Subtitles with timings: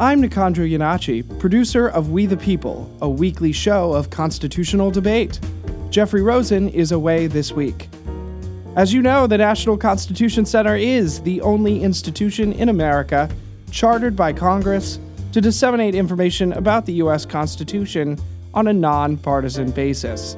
[0.00, 5.40] I'm Nicandro Iannacci, producer of We the People, a weekly show of constitutional debate.
[5.90, 7.88] Jeffrey Rosen is away this week.
[8.76, 13.28] As you know, the National Constitution Center is the only institution in America
[13.72, 15.00] chartered by Congress
[15.32, 17.26] to disseminate information about the U.S.
[17.26, 18.16] Constitution
[18.54, 20.36] on a nonpartisan basis.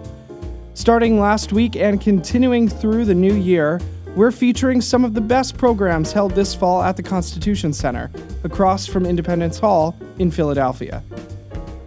[0.72, 3.78] Starting last week and continuing through the new year,
[4.16, 8.10] we're featuring some of the best programs held this fall at the Constitution Center,
[8.42, 11.02] across from Independence Hall in Philadelphia.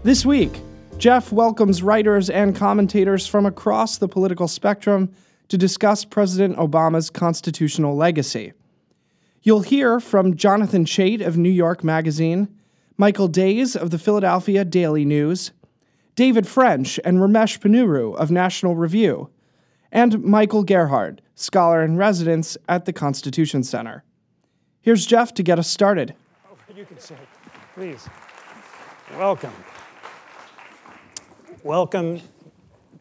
[0.04, 0.62] This week,
[0.98, 5.12] Jeff welcomes writers and commentators from across the political spectrum
[5.50, 8.54] to discuss President Obama's constitutional legacy.
[9.42, 12.48] You'll hear from Jonathan Chait of New York Magazine,
[12.96, 15.52] Michael Days of the Philadelphia Daily News,
[16.16, 19.30] David French and Ramesh Ponnuru of National Review,
[19.94, 24.04] and Michael Gerhardt, scholar in residence at the Constitution Center.
[24.82, 26.16] Here's Jeff to get us started.
[26.52, 27.18] Oh, you can sit,
[27.76, 28.10] please.
[29.16, 29.54] Welcome.
[31.64, 32.22] Welcome,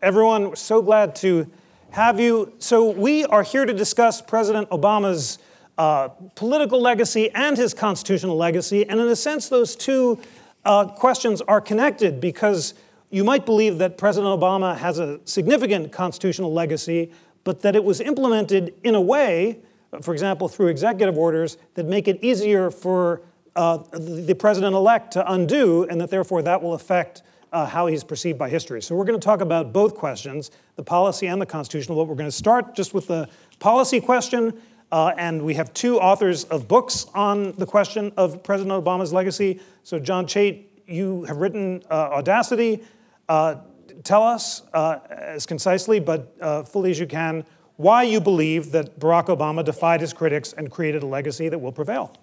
[0.03, 0.55] everyone.
[0.55, 1.51] so glad to
[1.91, 2.53] have you.
[2.59, 5.39] So, we are here to discuss President Obama's
[5.79, 8.87] uh, political legacy and his constitutional legacy.
[8.87, 10.21] And in a sense, those two
[10.67, 12.75] uh, questions are connected because
[13.13, 17.13] you might believe that President Obama has a significant constitutional legacy,
[17.45, 19.61] but that it was implemented in a way,
[20.01, 23.21] for example, through executive orders, that make it easier for
[23.55, 28.03] uh, the president elect to undo, and that therefore that will affect uh, how he's
[28.03, 28.81] perceived by history.
[28.81, 31.99] So we're going to talk about both questions, the policy and the constitutional.
[31.99, 34.59] But we're going to start just with the policy question,
[34.91, 39.61] uh, and we have two authors of books on the question of President Obama's legacy.
[39.83, 42.83] So John Chait, you have written uh, Audacity.
[43.29, 43.57] Uh,
[44.05, 47.45] tell us, uh, as concisely but uh, fully as you can,
[47.77, 51.73] why you believe that Barack Obama defied his critics and created a legacy that will
[51.73, 52.15] prevail.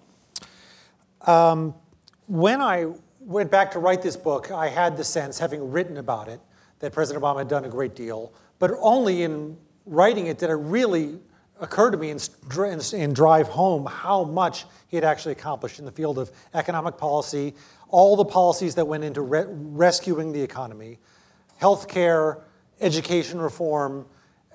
[1.26, 1.74] Um,
[2.26, 6.28] when I went back to write this book, I had the sense, having written about
[6.28, 6.40] it,
[6.78, 10.54] that President Obama had done a great deal, but only in writing it did it
[10.54, 11.18] really
[11.60, 12.28] occur to me and,
[12.94, 17.54] and drive home how much he had actually accomplished in the field of economic policy,
[17.90, 20.98] all the policies that went into re- rescuing the economy,
[21.60, 22.42] healthcare,
[22.80, 24.06] education reform,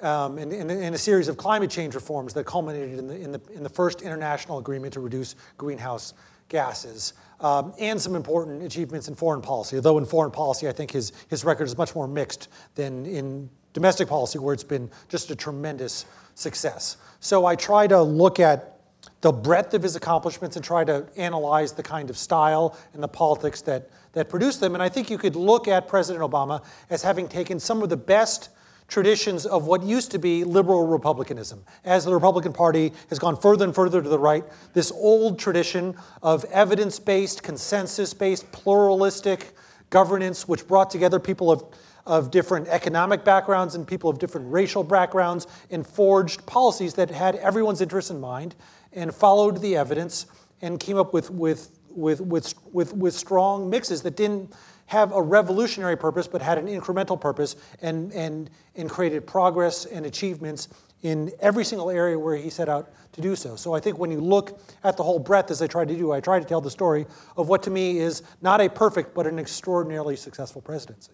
[0.02, 3.32] um, and, and, and, a series of climate change reforms that culminated in the, in
[3.32, 6.14] the, in the first international agreement to reduce greenhouse
[6.50, 9.78] gases, um, and some important achievements in foreign policy.
[9.78, 13.50] Although in foreign policy, I think his, his record is much more mixed than in
[13.74, 16.98] domestic policy, where it's been just a tremendous success.
[17.20, 18.75] So I try to look at
[19.22, 23.08] the breadth of his accomplishments and try to analyze the kind of style and the
[23.08, 24.74] politics that, that produced them.
[24.74, 27.98] And I think you could look at President Obama as having taken some of the
[27.98, 28.50] best
[28.88, 31.64] traditions of what used to be liberal republicanism.
[31.84, 34.44] As the Republican Party has gone further and further to the right,
[34.74, 39.54] this old tradition of evidence based, consensus based, pluralistic
[39.90, 41.64] governance, which brought together people of,
[42.06, 47.36] of different economic backgrounds and people of different racial backgrounds and forged policies that had
[47.38, 48.56] everyone's interests in mind
[48.96, 50.26] and followed the evidence
[50.62, 54.54] and came up with, with, with, with, with, with strong mixes that didn't
[54.88, 60.06] have a revolutionary purpose but had an incremental purpose and, and, and created progress and
[60.06, 60.70] achievements
[61.02, 63.56] in every single area where he set out to do so.
[63.56, 66.12] So I think when you look at the whole breadth, as I tried to do,
[66.12, 67.06] I try to tell the story
[67.38, 71.12] of what to me is not a perfect but an extraordinarily successful presidency.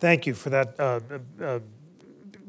[0.00, 1.00] Thank you for that uh,
[1.42, 1.60] uh,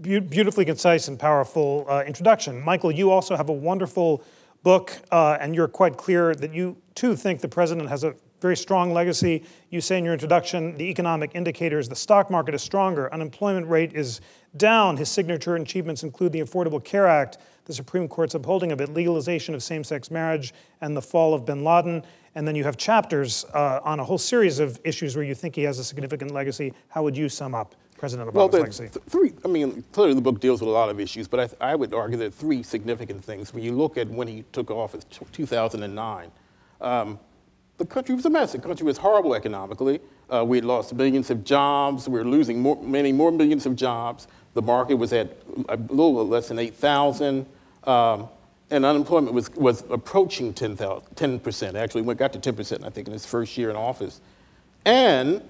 [0.02, 2.62] beautifully concise and powerful uh, introduction.
[2.62, 4.24] Michael, you also have a wonderful
[4.64, 8.58] book, uh, and you're quite clear that you too think the president has a very
[8.58, 9.44] strong legacy.
[9.70, 13.94] You say in your introduction the economic indicators, the stock market is stronger, unemployment rate
[13.94, 14.20] is
[14.58, 14.98] down.
[14.98, 19.56] His signature achievements include the Affordable Care Act, the Supreme Court's upholding of it, legalization
[19.56, 22.04] of same sex marriage, and the fall of bin Laden.
[22.36, 25.56] And then you have chapters uh, on a whole series of issues where you think
[25.56, 26.74] he has a significant legacy.
[26.90, 28.90] How would you sum up President Obama's well, legacy?
[28.90, 31.48] Th- three, I mean, clearly the book deals with a lot of issues, but I,
[31.48, 33.54] th- I, would argue there are three significant things.
[33.54, 36.30] When you look at when he took office, t- 2009,
[36.82, 37.18] um,
[37.78, 38.52] the country was a mess.
[38.52, 40.02] The country was horrible economically.
[40.30, 42.10] Uh, we had lost millions of jobs.
[42.10, 44.28] We were losing more, many more millions of jobs.
[44.54, 45.38] The market was at
[45.70, 47.46] a little less than 8,000.
[47.86, 48.28] Um,
[48.70, 51.76] and unemployment was, was approaching 10, 10%.
[51.76, 54.20] Actually, went, got to 10%, I think, in his first year in office.
[54.84, 55.42] And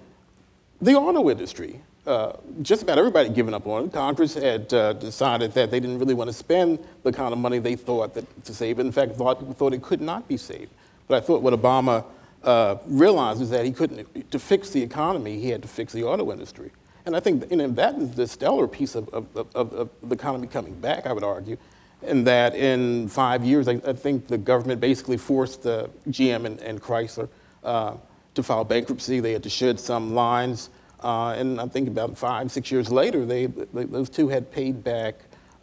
[0.83, 3.94] the auto industry, uh, just about everybody had given up on it.
[3.94, 7.59] Congress had uh, decided that they didn't really want to spend the kind of money
[7.59, 8.79] they thought that, to save.
[8.79, 10.71] In fact, a lot of people thought it could not be saved.
[11.07, 12.05] But I thought what Obama
[12.44, 16.03] uh, realized is that he couldn't, to fix the economy, he had to fix the
[16.03, 16.71] auto industry.
[17.05, 20.15] And I think you know, that is the stellar piece of, of, of, of the
[20.15, 21.57] economy coming back, I would argue
[22.05, 26.59] and that in five years, I, I think the government basically forced uh, GM and,
[26.59, 27.29] and Chrysler
[27.63, 27.95] uh,
[28.35, 29.19] to file bankruptcy.
[29.19, 30.69] They had to shed some lines.
[31.03, 34.83] Uh, and I think about five, six years later, they, they those two had paid
[34.83, 35.15] back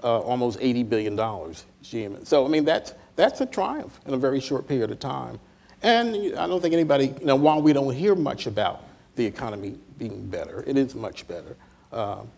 [0.02, 1.16] uh, almost $80 billion.
[1.16, 2.26] GM.
[2.26, 5.38] So, I mean, that's, that's a triumph in a very short period of time.
[5.82, 8.84] And I don't think anybody, you know, while we don't hear much about
[9.16, 11.56] the economy being better, it is much better.
[11.92, 12.28] Um,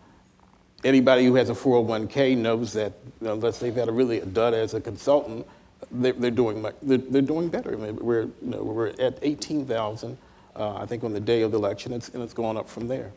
[0.83, 4.25] anybody who has a 401k knows that you know, unless they've had a really a
[4.25, 5.45] dud as a consultant,
[5.91, 7.73] they're, they're doing much, they're, they're, doing better.
[7.73, 10.17] I mean, we're, you know, we're at 18,000,
[10.55, 12.87] uh, I think, on the day of the election, it's, and it's going up from
[12.87, 13.11] there.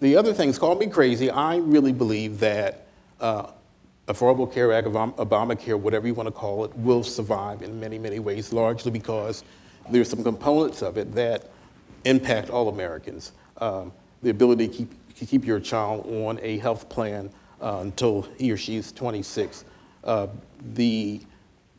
[0.00, 1.30] The other things call me crazy.
[1.30, 2.86] I really believe that
[3.20, 3.50] uh,
[4.08, 8.18] Affordable Care Act, Obamacare, whatever you want to call it, will survive in many, many
[8.18, 9.42] ways, largely because
[9.90, 11.50] there's some components of it that
[12.04, 13.32] impact all Americans.
[13.58, 13.92] Um,
[14.22, 17.30] the ability to keep, to keep your child on a health plan
[17.60, 19.64] uh, until he or she is 26.
[20.04, 20.28] Uh,
[20.74, 21.20] the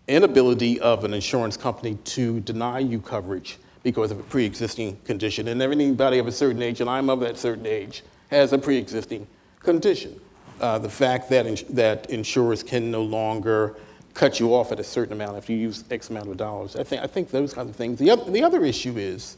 [0.07, 5.47] inability of an insurance company to deny you coverage because of a pre-existing condition.
[5.47, 9.25] And anybody of a certain age, and I'm of that certain age, has a pre-existing
[9.61, 10.19] condition
[10.59, 13.77] uh, the fact that, ins- that insurers can no longer
[14.13, 16.75] cut you off at a certain amount if you use X amount of dollars.
[16.75, 17.97] I think, I think those kinds of things.
[17.97, 19.37] The other, the other issue is,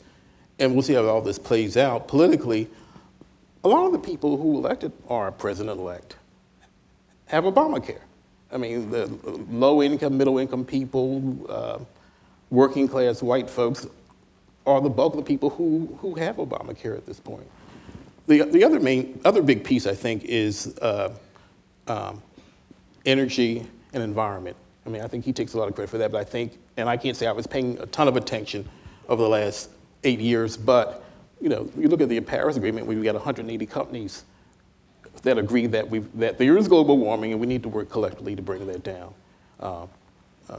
[0.57, 2.69] and we'll see how all this plays out politically,
[3.63, 6.15] a lot of the people who elected our president-elect
[7.27, 8.01] have Obamacare.
[8.51, 9.05] I mean, the
[9.51, 11.77] low income, middle income people, uh,
[12.49, 13.85] working class white folks
[14.65, 17.47] are the bulk of the people who, who have Obamacare at this point.
[18.27, 21.13] The, the other main, other big piece, I think, is uh,
[21.88, 22.21] um,
[23.06, 24.56] energy and environment.
[24.85, 26.57] I mean, I think he takes a lot of credit for that, but I think,
[26.77, 28.67] and I can't say I was paying a ton of attention
[29.07, 29.71] over the last
[30.03, 31.03] eight years, but
[31.41, 34.25] you know, you look at the Paris Agreement, we've got 180 companies
[35.23, 38.35] that agree that, we that there is global warming and we need to work collectively
[38.35, 39.13] to bring that down.
[39.59, 39.85] Uh,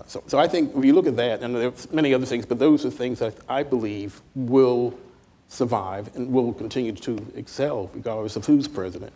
[0.07, 2.59] so, so I think if you look at that, and there's many other things, but
[2.59, 4.95] those are things that I believe will
[5.49, 9.13] survive and will continue to excel regardless of who's president.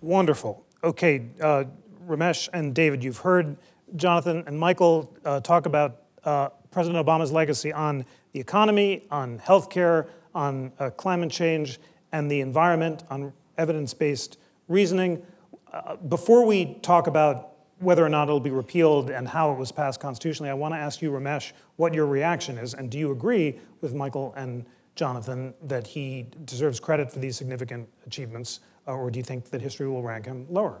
[0.00, 0.64] Wonderful.
[0.84, 1.64] Okay, uh,
[2.06, 3.56] Ramesh and David, you've heard
[3.96, 10.08] Jonathan and Michael uh, talk about uh, President Obama's legacy on the economy, on healthcare,
[10.34, 11.80] on uh, climate change,
[12.12, 14.38] and the environment, on evidence based
[14.68, 15.24] reasoning.
[15.72, 19.70] Uh, before we talk about whether or not it'll be repealed and how it was
[19.70, 22.74] passed constitutionally, I want to ask you, Ramesh, what your reaction is.
[22.74, 24.64] And do you agree with Michael and
[24.94, 29.60] Jonathan that he deserves credit for these significant achievements, uh, or do you think that
[29.60, 30.80] history will rank him lower?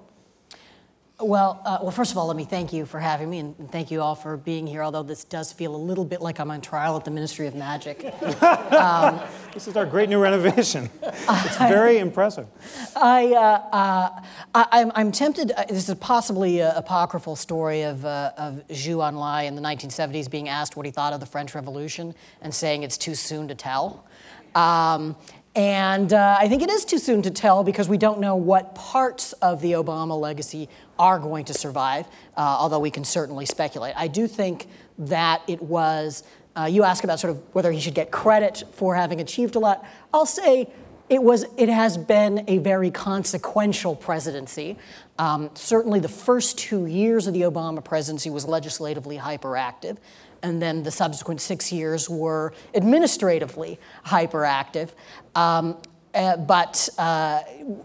[1.18, 3.90] Well, uh, well, first of all, let me thank you for having me, and thank
[3.90, 4.82] you all for being here.
[4.82, 7.54] Although this does feel a little bit like I'm on trial at the Ministry of
[7.54, 8.04] Magic.
[8.72, 9.18] um,
[9.54, 10.90] this is our great new renovation.
[11.02, 12.46] It's very impressive.
[12.94, 14.20] I, uh,
[14.54, 15.52] uh, I, am tempted.
[15.52, 20.30] Uh, this is possibly an apocryphal story of uh, of Zhou Enlai in the 1970s
[20.30, 23.54] being asked what he thought of the French Revolution and saying it's too soon to
[23.54, 24.06] tell.
[24.54, 25.16] Um,
[25.56, 28.74] and uh, I think it is too soon to tell because we don't know what
[28.74, 32.06] parts of the Obama legacy are going to survive,
[32.36, 33.94] uh, although we can certainly speculate.
[33.96, 36.22] I do think that it was,
[36.56, 39.58] uh, you ask about sort of whether he should get credit for having achieved a
[39.58, 39.84] lot.
[40.12, 40.70] I'll say
[41.08, 44.76] it, was, it has been a very consequential presidency.
[45.18, 49.98] Um, certainly, the first two years of the Obama presidency was legislatively hyperactive
[50.42, 54.90] and then the subsequent six years were administratively hyperactive.
[55.34, 55.76] Um,
[56.16, 57.40] uh, but uh,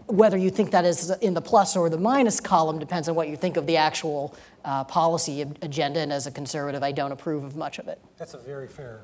[0.06, 3.28] whether you think that is in the plus or the minus column depends on what
[3.28, 4.34] you think of the actual
[4.64, 6.00] uh, policy agenda.
[6.00, 8.00] And as a conservative, I don't approve of much of it.
[8.16, 9.02] That's a very fair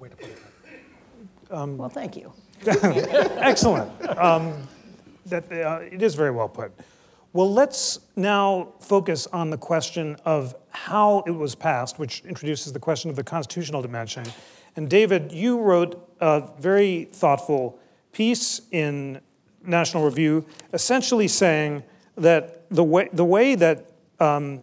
[0.00, 0.42] way to put it.
[1.50, 2.32] Um, well, thank you.
[2.66, 3.90] Excellent.
[4.18, 4.66] Um,
[5.26, 6.72] that, uh, it is very well put.
[7.32, 12.80] Well, let's now focus on the question of how it was passed, which introduces the
[12.80, 14.24] question of the constitutional dimension.
[14.76, 17.78] And David, you wrote a very thoughtful
[18.12, 19.20] piece in
[19.64, 21.82] National Review, essentially saying
[22.16, 23.86] that the way, the way that
[24.20, 24.62] um,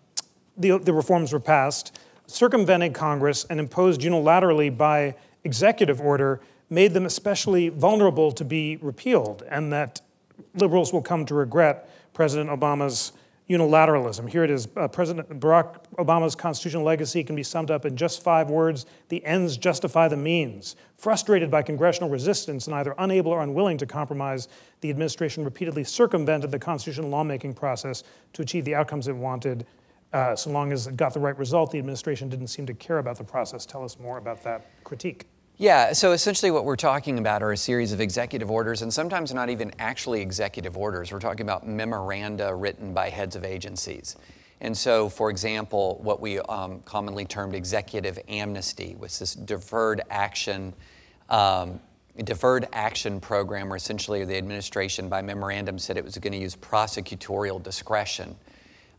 [0.57, 1.97] the, the reforms were passed,
[2.27, 9.43] circumvented Congress and imposed unilaterally by executive order, made them especially vulnerable to be repealed,
[9.49, 10.01] and that
[10.55, 13.11] liberals will come to regret President Obama's
[13.49, 14.27] unilateralism.
[14.27, 18.23] Here it is uh, President Barack Obama's constitutional legacy can be summed up in just
[18.23, 20.75] five words the ends justify the means.
[20.97, 24.47] Frustrated by congressional resistance and either unable or unwilling to compromise,
[24.81, 29.65] the administration repeatedly circumvented the constitutional lawmaking process to achieve the outcomes it wanted.
[30.11, 32.97] Uh, so long as it got the right result, the administration didn't seem to care
[32.97, 33.65] about the process.
[33.65, 35.27] Tell us more about that critique.
[35.57, 39.33] Yeah, so essentially what we're talking about are a series of executive orders, and sometimes
[39.33, 41.13] not even actually executive orders.
[41.13, 44.17] We're talking about memoranda written by heads of agencies.
[44.59, 50.73] And so, for example, what we um, commonly termed executive amnesty was this deferred action
[51.29, 51.79] um,
[52.23, 56.55] deferred action program, where essentially the administration, by memorandum, said it was going to use
[56.55, 58.35] prosecutorial discretion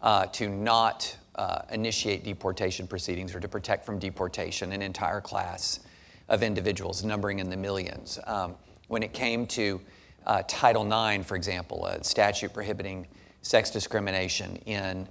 [0.01, 5.81] uh, to not uh, initiate deportation proceedings or to protect from deportation an entire class
[6.29, 8.19] of individuals, numbering in the millions.
[8.27, 8.55] Um,
[8.89, 9.81] when it came to
[10.27, 13.07] uh, Title IX, for example, a statute prohibiting
[13.43, 15.09] sex discrimination in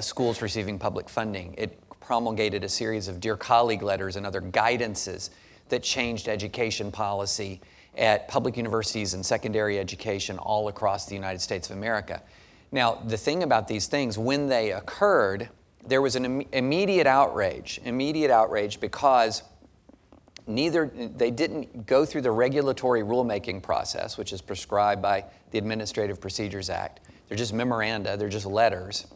[0.00, 5.30] schools receiving public funding, it promulgated a series of Dear Colleague letters and other guidances
[5.68, 7.60] that changed education policy
[7.96, 12.22] at public universities and secondary education all across the United States of America.
[12.72, 15.48] Now, the thing about these things, when they occurred,
[15.86, 19.42] there was an Im- immediate outrage, immediate outrage because
[20.46, 26.20] neither they didn't go through the regulatory rulemaking process, which is prescribed by the Administrative
[26.20, 27.00] Procedures Act.
[27.28, 29.06] They're just memoranda, they're just letters.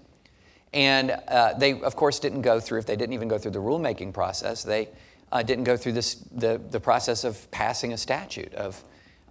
[0.72, 3.58] And uh, they, of course, didn't go through, if they didn't even go through the
[3.58, 4.88] rulemaking process, they
[5.32, 8.82] uh, didn't go through this, the, the process of passing a statute of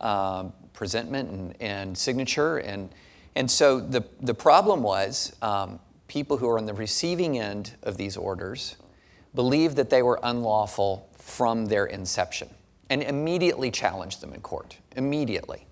[0.01, 2.57] um, presentment and, and signature.
[2.57, 2.89] And,
[3.35, 7.97] and so the, the problem was um, people who are on the receiving end of
[7.97, 8.77] these orders
[9.35, 12.50] believed that they were unlawful from their inception
[12.89, 14.77] and immediately challenged them in court.
[14.96, 15.67] Immediately.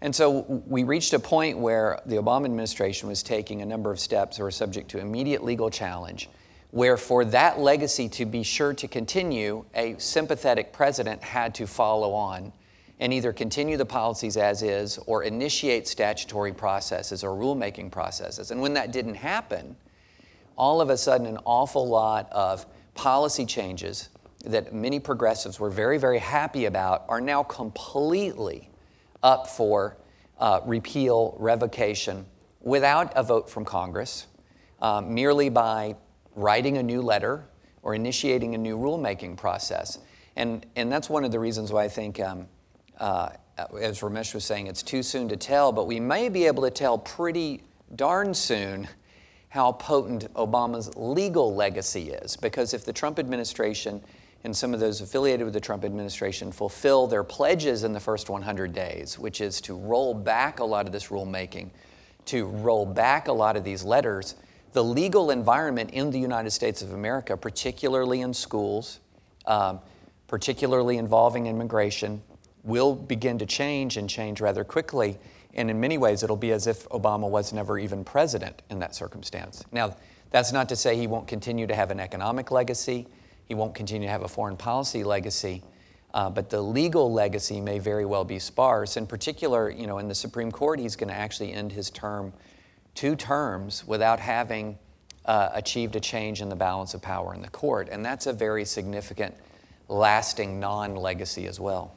[0.00, 4.00] And so we reached a point where the Obama administration was taking a number of
[4.00, 6.28] steps that were subject to immediate legal challenge,
[6.72, 12.12] where for that legacy to be sure to continue, a sympathetic president had to follow
[12.12, 12.52] on
[13.00, 18.50] and either continue the policies as is or initiate statutory processes or rulemaking processes.
[18.50, 19.76] And when that didn't happen,
[20.56, 24.08] all of a sudden, an awful lot of policy changes
[24.44, 28.70] that many progressives were very, very happy about are now completely
[29.22, 29.96] up for
[30.38, 32.24] uh, repeal, revocation,
[32.60, 34.26] without a vote from Congress,
[34.80, 35.96] uh, merely by
[36.36, 37.44] writing a new letter
[37.82, 39.98] or initiating a new rulemaking process.
[40.36, 42.46] And, and that's one of the reasons why I think, um,
[42.98, 43.30] uh,
[43.80, 46.70] as Ramesh was saying, it's too soon to tell, but we may be able to
[46.70, 47.62] tell pretty
[47.96, 48.86] darn soon
[49.48, 52.36] how potent Obama's legal legacy is.
[52.36, 54.02] Because if the Trump administration
[54.44, 58.30] and some of those affiliated with the Trump administration fulfill their pledges in the first
[58.30, 61.70] 100 days, which is to roll back a lot of this rulemaking,
[62.26, 64.36] to roll back a lot of these letters,
[64.72, 69.00] the legal environment in the United States of America, particularly in schools,
[69.46, 69.80] um,
[70.28, 72.22] particularly involving immigration,
[72.62, 75.18] will begin to change and change rather quickly.
[75.54, 78.94] And in many ways, it'll be as if Obama was never even president in that
[78.94, 79.64] circumstance.
[79.72, 79.96] Now,
[80.30, 83.06] that's not to say he won't continue to have an economic legacy.
[83.48, 85.62] He won't continue to have a foreign policy legacy,
[86.12, 88.96] uh, but the legal legacy may very well be sparse.
[88.96, 92.32] In particular, you know, in the Supreme Court, he's going to actually end his term
[92.94, 94.78] two terms without having
[95.24, 98.32] uh, achieved a change in the balance of power in the court, and that's a
[98.32, 99.34] very significant,
[99.88, 101.94] lasting non-legacy as well.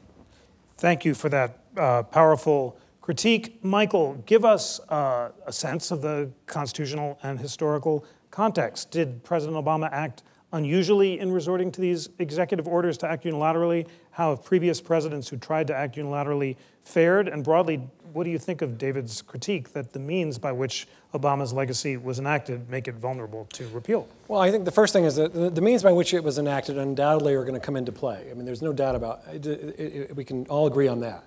[0.76, 3.62] Thank you for that uh, powerful critique.
[3.64, 8.90] Michael, give us uh, a sense of the constitutional and historical context.
[8.90, 13.86] Did President Obama act unusually in resorting to these executive orders to act unilaterally?
[14.10, 17.28] How have previous presidents who tried to act unilaterally fared?
[17.28, 21.52] And broadly, what do you think of David's critique that the means by which Obama's
[21.52, 24.06] legacy was enacted make it vulnerable to repeal?
[24.28, 26.76] Well, I think the first thing is that the, means by which it was enacted
[26.76, 28.28] undoubtedly are going to come into play.
[28.30, 30.14] I mean, there's no doubt about it.
[30.14, 31.24] we can all agree on that.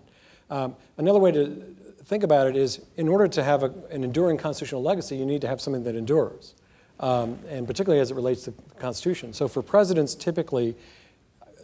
[0.51, 4.37] Um, another way to think about it is in order to have a, an enduring
[4.37, 6.53] constitutional legacy, you need to have something that endures
[6.99, 9.33] um, and particularly as it relates to the Constitution.
[9.33, 10.75] So for presidents, typically,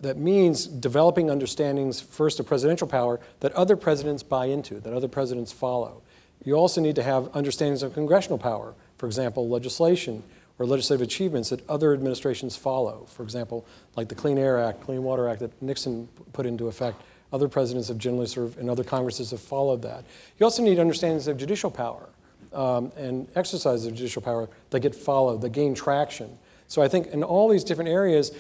[0.02, 5.08] that means developing understandings first of presidential power that other presidents buy into, that other
[5.08, 6.02] presidents follow.
[6.44, 10.24] You also need to have understandings of congressional power, for example, legislation
[10.58, 13.06] or legislative achievements that other administrations follow.
[13.10, 17.02] For example, like the Clean Air Act, Clean Water Act that Nixon put into effect.
[17.32, 20.04] Other presidents have generally of, and other Congresses have followed that.
[20.40, 22.10] You also need understandings of judicial power
[22.54, 26.38] um, and exercise of judicial power that get followed, that gain traction.
[26.68, 28.32] So I think in all these different areas,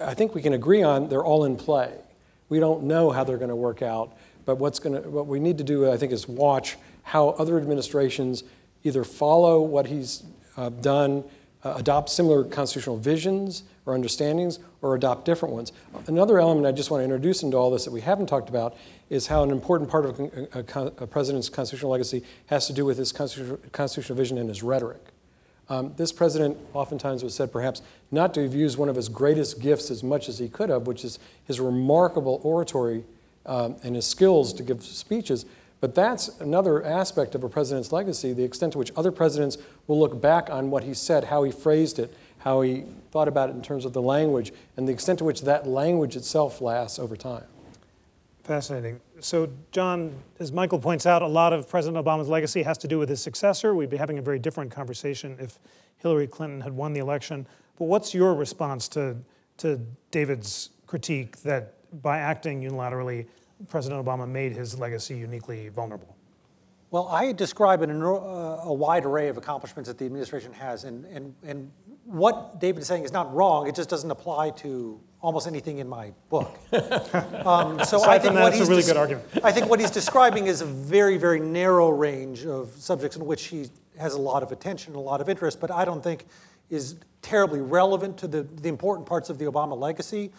[0.00, 1.92] I think we can agree on they're all in play.
[2.48, 5.40] We don't know how they're going to work out, but what's going to, what we
[5.40, 8.44] need to do, I think, is watch how other administrations
[8.84, 10.22] either follow what he's
[10.56, 11.24] uh, done,
[11.64, 15.72] uh, adopt similar constitutional visions or understandings, or adopt different ones.
[16.08, 18.76] Another element I just want to introduce into all this that we haven't talked about
[19.08, 22.98] is how an important part of a, a, president's constitutional legacy has to do with
[22.98, 25.00] his constitutional, constitutional vision and his rhetoric.
[25.68, 29.60] Um, this president oftentimes was said perhaps not to have used one of his greatest
[29.60, 33.04] gifts as much as he could have, which is his remarkable oratory
[33.46, 35.46] um, and his skills to give speeches.
[35.80, 39.98] But that's another aspect of a president's legacy, the extent to which other presidents will
[39.98, 42.12] look back on what he said, how he phrased it,
[42.46, 45.40] how he thought about it in terms of the language, and the extent to which
[45.40, 47.42] that language itself lasts over time.
[48.44, 49.00] Fascinating.
[49.18, 53.00] So, John, as Michael points out, a lot of President Obama's legacy has to do
[53.00, 53.74] with his successor.
[53.74, 55.58] We'd be having a very different conversation if
[55.96, 57.48] Hillary Clinton had won the election.
[57.80, 59.16] But what's your response to,
[59.56, 59.80] to
[60.12, 63.26] David's critique that by acting unilaterally,
[63.68, 66.14] President Obama made his legacy uniquely vulnerable?
[66.92, 71.04] Well, I describe an, uh, a wide array of accomplishments that the administration has, and,
[71.06, 71.70] and, and
[72.06, 73.66] what David is saying is not wrong.
[73.66, 76.56] It just doesn't apply to almost anything in my book.
[77.44, 79.26] um, so I think what that's he's a really good argument.
[79.42, 83.46] I think what he's describing is a very, very narrow range of subjects in which
[83.46, 83.66] he
[83.98, 86.26] has a lot of attention and a lot of interest, but I don't think
[86.70, 90.32] is terribly relevant to the, the important parts of the Obama legacy,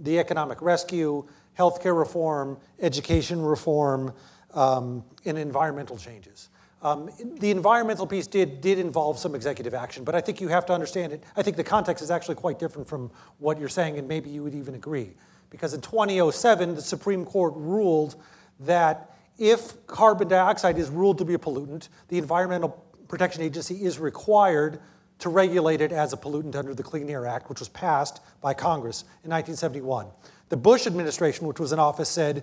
[0.00, 1.24] the economic rescue,
[1.56, 4.12] healthcare reform, education reform,
[4.54, 6.48] um, and environmental changes.
[6.82, 10.66] Um, the environmental piece did, did involve some executive action, but I think you have
[10.66, 11.22] to understand it.
[11.36, 14.42] I think the context is actually quite different from what you're saying, and maybe you
[14.42, 15.12] would even agree.
[15.48, 18.16] Because in 2007, the Supreme Court ruled
[18.60, 22.70] that if carbon dioxide is ruled to be a pollutant, the Environmental
[23.06, 24.80] Protection Agency is required
[25.20, 28.54] to regulate it as a pollutant under the Clean Air Act, which was passed by
[28.54, 30.06] Congress in 1971.
[30.48, 32.42] The Bush administration, which was in office, said,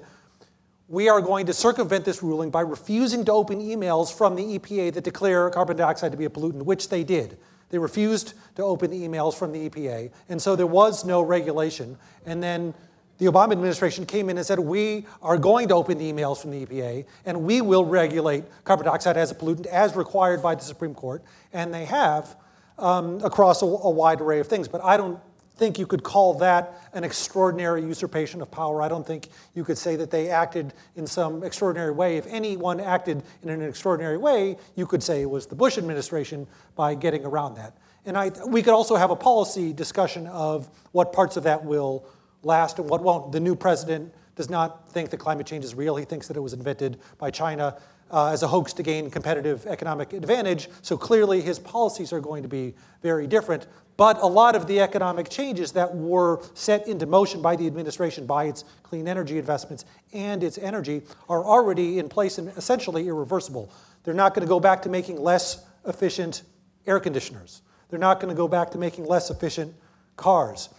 [0.89, 4.91] we are going to circumvent this ruling by refusing to open emails from the EPA
[4.93, 7.37] that declare carbon dioxide to be a pollutant, which they did.
[7.69, 11.95] They refused to open the emails from the EPA, and so there was no regulation.
[12.25, 12.73] And then
[13.19, 16.49] the Obama administration came in and said, We are going to open the emails from
[16.49, 20.63] the EPA, and we will regulate carbon dioxide as a pollutant as required by the
[20.63, 21.21] Supreme Court.
[21.53, 22.35] And they have
[22.79, 24.67] um, across a, a wide array of things.
[24.67, 25.19] But I don't
[25.59, 28.81] think you could call that an extraordinary usurpation of power.
[28.81, 32.17] I don't think you could say that they acted in some extraordinary way.
[32.17, 36.47] If anyone acted in an extraordinary way, you could say it was the Bush administration
[36.75, 37.77] by getting around that.
[38.05, 42.05] And I, we could also have a policy discussion of what parts of that will
[42.41, 43.33] last and what won't.
[43.33, 45.97] The new president does not think that climate change is real.
[45.97, 47.77] He thinks that it was invented by China
[48.09, 50.69] uh, as a hoax to gain competitive economic advantage.
[50.81, 53.67] So clearly, his policies are going to be very different.
[53.99, 58.25] But a lot of the economic changes that were set into motion by the administration,
[58.25, 59.83] by its clean energy investments
[60.13, 63.69] and its energy, are already in place and essentially irreversible.
[64.05, 66.43] They're not going to go back to making less efficient
[66.87, 67.61] air conditioners.
[67.89, 69.75] They're not going to go back to making less efficient
[70.15, 70.69] cars.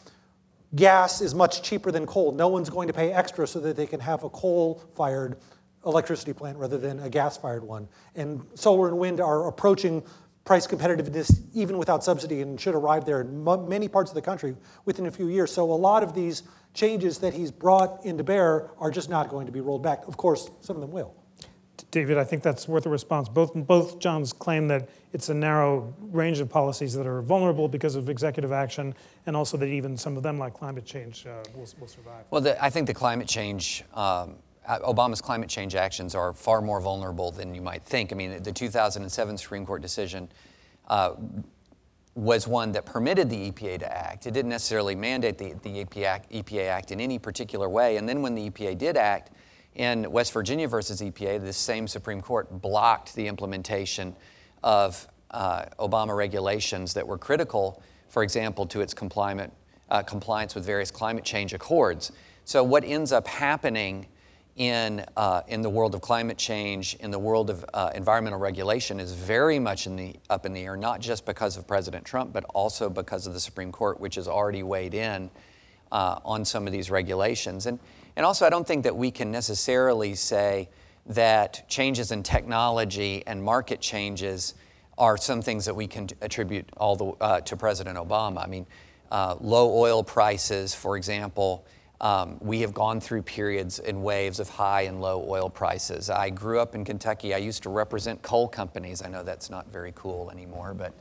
[0.75, 2.33] Gas is much cheaper than coal.
[2.33, 5.37] No one's going to pay extra so that they can have a coal fired
[5.85, 7.87] electricity plant rather than a gas fired one.
[8.17, 10.05] And solar and wind are approaching
[10.45, 14.57] price competitiveness even without subsidy and should arrive there in many parts of the country
[14.85, 15.53] within a few years.
[15.53, 16.43] So a lot of these
[16.75, 20.07] changes that he's brought into bear are just not going to be rolled back.
[20.07, 21.15] Of course, some of them will.
[21.91, 23.29] David, I think that's worth a response.
[23.29, 27.97] Both, both John's claim that it's a narrow range of policies that are vulnerable because
[27.97, 28.95] of executive action,
[29.27, 32.25] and also that even some of them, like climate change, uh, will, will, survive.
[32.31, 34.27] Well, the, I think the climate change um, uh,
[34.79, 38.13] Obama's climate change actions are far more vulnerable than you might think.
[38.13, 40.31] I mean, the 2007 Supreme Court decision
[40.89, 41.15] uh,
[42.15, 44.27] was one that permitted the EPA to act.
[44.27, 47.97] It didn't necessarily mandate the, the EPA, act, EPA act in any particular way.
[47.97, 49.31] And then when the EPA did act,
[49.75, 54.17] in West Virginia versus EPA, the same Supreme Court blocked the implementation
[54.63, 60.91] of uh, Obama regulations that were critical, for example, to its uh, compliance with various
[60.91, 62.11] climate change accords.
[62.45, 64.07] So, what ends up happening
[64.61, 69.01] in, uh, in the world of climate change, in the world of uh, environmental regulation,
[69.01, 72.35] is very much in the, up in the air, not just because of President Trump,
[72.35, 75.31] but also because of the Supreme Court, which has already weighed in
[75.91, 77.65] uh, on some of these regulations.
[77.65, 77.79] And,
[78.17, 80.69] and also, I don't think that we can necessarily say
[81.07, 84.53] that changes in technology and market changes
[84.99, 88.45] are some things that we can attribute all the, uh, to President Obama.
[88.45, 88.67] I mean,
[89.11, 91.65] uh, low oil prices, for example,
[92.01, 96.09] um, we have gone through periods and waves of high and low oil prices.
[96.09, 97.35] I grew up in Kentucky.
[97.35, 99.03] I used to represent coal companies.
[99.03, 100.95] I know that's not very cool anymore, but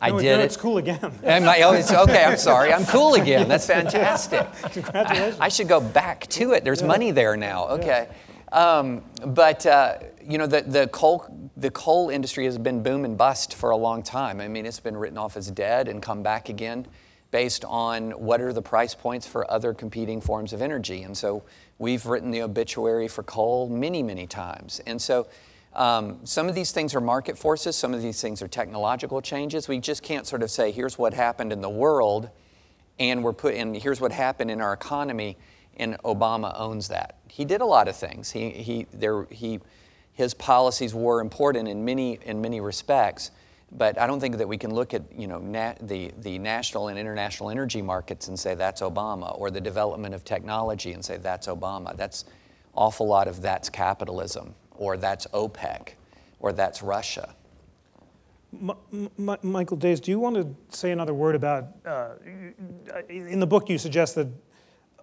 [0.00, 0.44] I no, did no, it.
[0.46, 0.98] It's cool again.
[1.26, 2.72] I, oh, it's, okay, I'm sorry.
[2.72, 3.46] I'm cool again.
[3.46, 4.46] That's fantastic.
[4.72, 5.38] Congratulations.
[5.38, 6.64] I, I, should go back to it.
[6.64, 6.88] There's yeah.
[6.88, 7.68] money there now.
[7.68, 8.08] Okay.
[8.08, 8.14] Yeah.
[8.52, 11.26] Um, but uh, you know the, the coal
[11.56, 14.40] the coal industry has been boom and bust for a long time.
[14.40, 16.86] I mean, it's been written off as dead and come back again
[17.30, 21.02] based on what are the price points for other competing forms of energy.
[21.02, 21.42] And so
[21.78, 24.80] we've written the obituary for coal many, many times.
[24.86, 25.26] And so
[25.74, 29.68] um, some of these things are market forces, some of these things are technological changes.
[29.68, 32.30] We just can't sort of say, here's what happened in the world,
[32.98, 35.36] and we're put in, here's what happened in our economy,
[35.76, 37.16] and Obama owns that.
[37.28, 38.30] He did a lot of things.
[38.30, 39.60] He, he, there, he,
[40.14, 43.30] his policies were important in many, in many respects.
[43.72, 46.88] But I don't think that we can look at you know, na- the, the national
[46.88, 51.16] and international energy markets and say that's Obama, or the development of technology and say
[51.16, 51.96] that's Obama.
[51.96, 52.24] That's,
[52.76, 55.94] awful lot of that's capitalism, or that's OPEC,
[56.38, 57.34] or that's Russia.
[58.54, 61.68] M- Michael Days, do you want to say another word about?
[61.84, 62.10] Uh,
[63.08, 64.28] in the book, you suggest that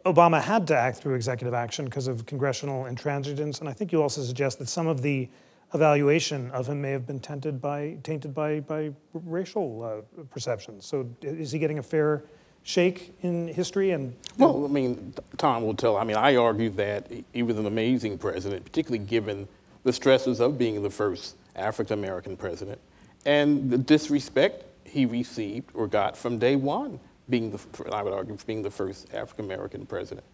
[0.06, 4.02] Obama had to act through executive action because of congressional intransigence, and I think you
[4.02, 5.30] also suggest that some of the
[5.74, 10.86] evaluation of him may have been tainted by tainted by by racial uh, perceptions.
[10.86, 12.24] So, is he getting a fair
[12.64, 13.92] shake in history?
[13.92, 15.98] And well, I mean, Tom will tell.
[15.98, 19.48] I mean, I argue that he was an amazing president, particularly given
[19.84, 22.80] the stresses of being the first African American president
[23.26, 28.38] and the disrespect he received or got from day one, being the, I would argue,
[28.46, 30.26] being the first African American president.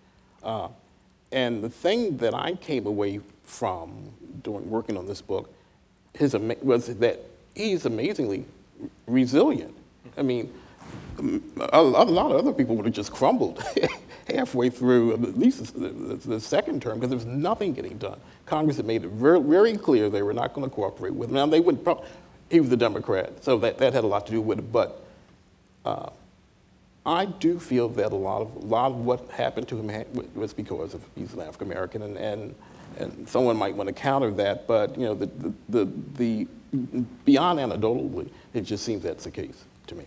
[0.44, 0.70] Uh,
[1.32, 4.12] and the thing that I came away from
[4.44, 5.54] doing working on this book
[6.20, 7.20] was that
[7.56, 8.46] he's amazingly
[9.08, 9.76] resilient.
[10.18, 10.52] I mean,
[11.60, 13.64] a, lot of other people would have just crumbled
[14.28, 18.20] halfway through at least the second term because there was nothing getting done.
[18.46, 21.36] Congress had made it very, very clear they were not going to cooperate with him.
[21.36, 21.88] Now, they wouldn't
[22.50, 24.72] he was a Democrat, so that, that had a lot to do with it.
[24.72, 25.06] But
[25.86, 26.10] uh,
[27.06, 30.54] I do feel that a lot of a lot of what happened to him was
[30.54, 32.56] because of he's an African American, and, and
[32.98, 35.86] and someone might want to counter that, but you know the the, the,
[36.18, 36.48] the
[37.26, 40.06] beyond anecdotally, it just seems that's the case to me.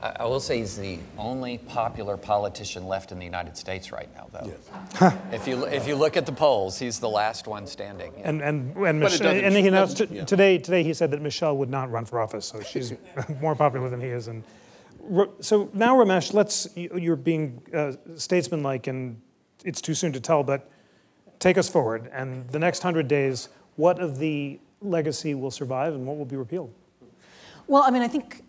[0.00, 4.28] I will say he's the only popular politician left in the United States right now,
[4.32, 4.52] though.
[5.00, 5.14] Yes.
[5.32, 8.12] if you if you look at the polls, he's the last one standing.
[8.16, 8.28] Yeah.
[8.28, 10.24] And and and, Mich- and he announced t- yeah.
[10.24, 12.92] today today he said that Michelle would not run for office, so she's
[13.40, 14.28] more popular than he is.
[14.28, 14.44] And
[15.40, 19.20] so now, Ramesh, let's you're being uh, statesmanlike, and
[19.64, 20.70] it's too soon to tell, but
[21.38, 22.10] take us forward.
[22.12, 26.36] And the next hundred days, what of the legacy will survive, and what will be
[26.36, 26.72] repealed?
[27.66, 28.44] Well, I mean, I think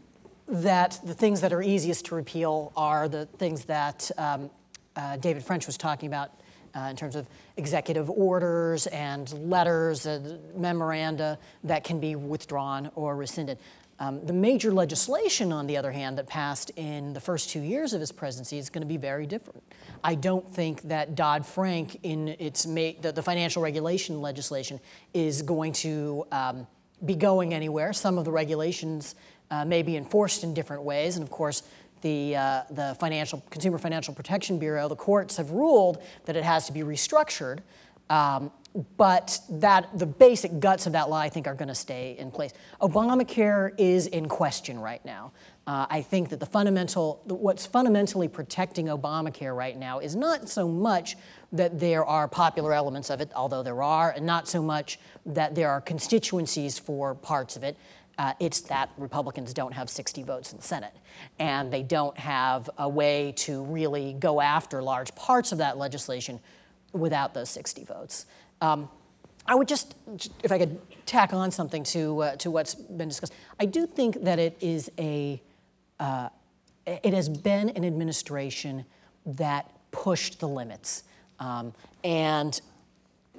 [0.48, 4.50] that the things that are easiest to repeal are the things that um,
[4.96, 6.32] uh, David French was talking about
[6.76, 13.16] uh, in terms of executive orders and letters and memoranda that can be withdrawn or
[13.16, 13.58] rescinded.
[14.02, 17.94] Um, the major legislation, on the other hand, that passed in the first two years
[17.94, 19.62] of his presidency is going to be very different.
[20.04, 24.80] I don't think that Dodd Frank, in its ma- the, the, financial regulation legislation,
[25.14, 26.68] is going to um,
[27.06, 27.92] be going anywhere.
[27.92, 29.16] Some of the regulations
[29.52, 31.18] uh, may be enforced in different ways.
[31.18, 31.64] And of course,
[32.02, 36.66] the, uh, the financial, Consumer Financial Protection Bureau, the courts have ruled that it has
[36.68, 37.60] to be restructured.
[38.10, 38.52] Um,
[38.98, 42.30] but that the basic guts of that law, I think, are going to stay in
[42.30, 42.54] place.
[42.82, 45.32] Obamacare is in question right now.
[45.66, 50.68] Uh, I think that the fundamental, what's fundamentally protecting Obamacare right now is not so
[50.68, 51.16] much
[51.52, 55.56] that there are popular elements of it, although there are, and not so much that
[55.56, 57.76] there are constituencies for parts of it.
[58.20, 60.94] Uh, it's that Republicans don't have 60 votes in the Senate.
[61.40, 66.40] And they don't have a way to really go after large parts of that legislation
[66.92, 68.26] without those 60 votes.
[68.62, 68.90] Um,
[69.46, 69.96] I would just,
[70.44, 74.24] if I could tack on something to, uh, to what's been discussed, I do think
[74.24, 75.42] that it is a,
[76.00, 76.30] uh,
[76.86, 78.86] it has been an administration
[79.26, 81.04] that pushed the limits.
[81.40, 82.60] Um, and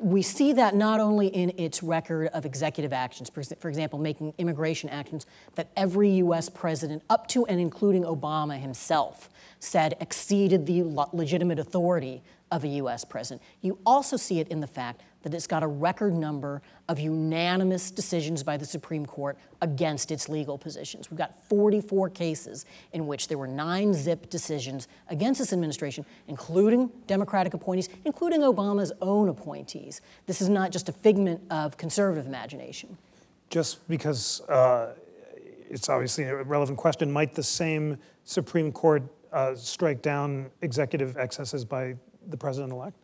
[0.01, 4.89] we see that not only in its record of executive actions, for example, making immigration
[4.89, 9.29] actions that every US president, up to and including Obama himself,
[9.59, 13.43] said exceeded the legitimate authority of a US president.
[13.61, 17.91] You also see it in the fact that it's got a record number of unanimous
[17.91, 21.11] decisions by the Supreme Court against its legal positions.
[21.11, 26.91] We've got 44 cases in which there were nine zip decisions against this administration, including
[27.07, 30.01] Democratic appointees, including Obama's own appointees.
[30.27, 32.97] This is not just a figment of conservative imagination.
[33.51, 34.95] Just because uh,
[35.69, 39.03] it's obviously a relevant question, might the same Supreme Court
[39.33, 41.95] uh, strike down executive excesses by
[42.29, 42.97] the president elect?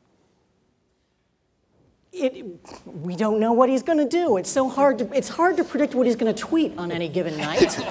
[2.18, 2.46] It,
[2.86, 4.38] we don't know what he's going to do.
[4.38, 7.08] It's so hard to, it's hard to predict what he's going to tweet on any
[7.08, 7.78] given night.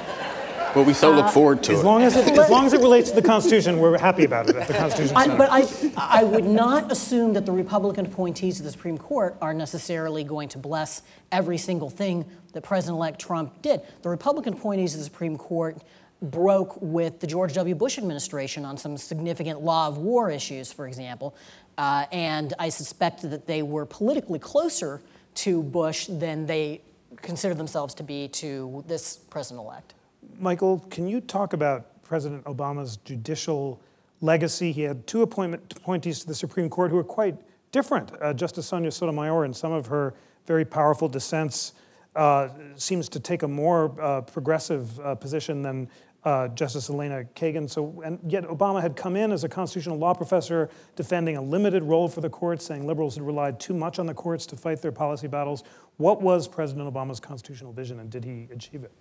[0.75, 1.85] But we so look uh, forward to as it.
[1.85, 2.37] Long as it.
[2.37, 4.57] As long as it relates to the Constitution, we're happy about it.
[4.57, 5.15] If the Constitution.
[5.15, 9.37] I, but I, I would not assume that the Republican appointees to the Supreme Court
[9.41, 13.83] are necessarily going to bless every single thing that President-elect Trump did.
[14.01, 15.77] The Republican appointees to the Supreme Court
[16.21, 17.75] broke with the George W.
[17.75, 21.35] Bush administration on some significant law of war issues, for example.
[21.77, 25.01] Uh, and I suspect that they were politically closer
[25.35, 26.81] to Bush than they
[27.21, 29.93] consider themselves to be to this president elect.
[30.39, 33.81] Michael, can you talk about President Obama's judicial
[34.21, 34.71] legacy?
[34.71, 37.35] He had two appointment, appointees to the Supreme Court who were quite
[37.71, 38.11] different.
[38.21, 40.13] Uh, Justice Sonia Sotomayor, in some of her
[40.45, 41.73] very powerful dissents,
[42.15, 45.89] uh, seems to take a more uh, progressive uh, position than
[46.25, 47.69] uh, Justice Elena Kagan.
[47.69, 51.83] So, and yet Obama had come in as a constitutional law professor, defending a limited
[51.83, 54.81] role for the courts, saying liberals had relied too much on the courts to fight
[54.81, 55.63] their policy battles.
[55.97, 58.91] What was President Obama's constitutional vision, and did he achieve it?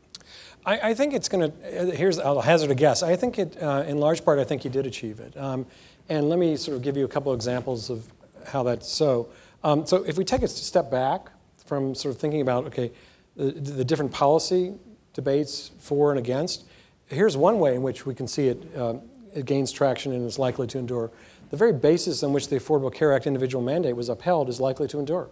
[0.67, 1.97] I, I think it's going to.
[1.97, 3.03] Here's I'll hazard a guess.
[3.03, 5.37] I think it, uh, in large part, I think he did achieve it.
[5.37, 5.67] Um,
[6.11, 8.07] and let me sort of give you a couple examples of
[8.47, 9.31] how that's so.
[9.63, 11.31] Um, so if we take a step back
[11.65, 12.93] from sort of thinking about okay,
[13.35, 14.75] the, the different policy
[15.15, 16.67] debates for and against,
[17.09, 18.95] here's one way in which we can see it, uh,
[19.35, 21.11] it gains traction and is likely to endure.
[21.51, 24.89] The very basis on which the Affordable Care Act individual mandate was upheld is likely
[24.89, 25.29] to endure.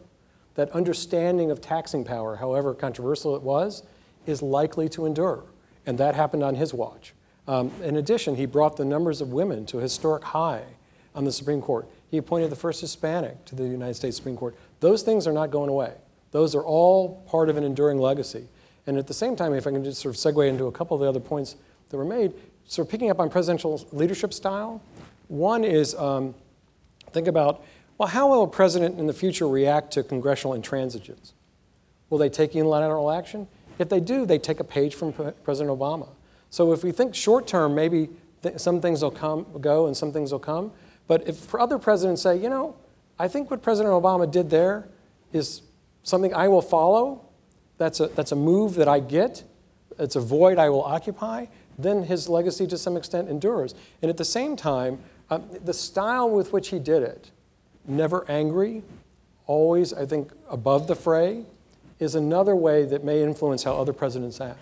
[0.54, 3.82] That understanding of taxing power, however controversial it was,
[4.26, 5.44] is likely to endure.
[5.86, 7.14] And that happened on his watch.
[7.48, 10.62] Um, in addition, he brought the numbers of women to a historic high
[11.14, 11.88] on the Supreme Court.
[12.10, 14.54] He appointed the first Hispanic to the United States Supreme Court.
[14.80, 15.94] Those things are not going away.
[16.30, 18.46] Those are all part of an enduring legacy.
[18.86, 20.96] And at the same time, if I can just sort of segue into a couple
[20.96, 21.56] of the other points
[21.88, 22.32] that were made,
[22.64, 24.82] sort of picking up on presidential leadership style,
[25.28, 26.34] one is um,
[27.12, 27.64] think about,
[27.98, 31.32] well, how will a president in the future react to congressional intransigence?
[32.10, 33.46] Will they take unilateral action?
[33.78, 36.08] If they do, they take a page from President Obama.
[36.50, 38.10] So if we think short term, maybe
[38.42, 40.72] th- some things will come, go and some things will come.
[41.06, 42.76] But if other presidents say, you know,
[43.18, 44.88] I think what President Obama did there
[45.32, 45.62] is
[46.02, 47.24] something I will follow,
[47.82, 49.42] that's a, that's a move that I get,
[49.98, 51.46] it's a void I will occupy,
[51.78, 53.74] then his legacy to some extent endures.
[54.00, 57.30] And at the same time, um, the style with which he did it,
[57.86, 58.82] never angry,
[59.46, 61.44] always, I think, above the fray,
[61.98, 64.58] is another way that may influence how other presidents act.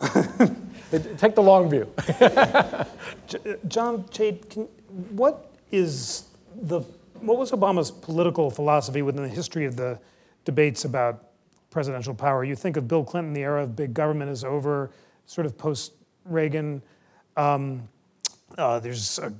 [1.18, 1.92] Take the long view.
[3.68, 4.68] John Chait, can,
[5.10, 6.80] what is the
[7.20, 9.98] what was Obama's political philosophy within the history of the
[10.48, 11.24] debates about
[11.68, 12.42] presidential power?
[12.42, 14.90] You think of Bill Clinton, the era of big government is over,
[15.26, 15.92] sort of post
[16.24, 16.80] Reagan.
[17.36, 17.86] Um,
[18.56, 19.30] uh, there's a,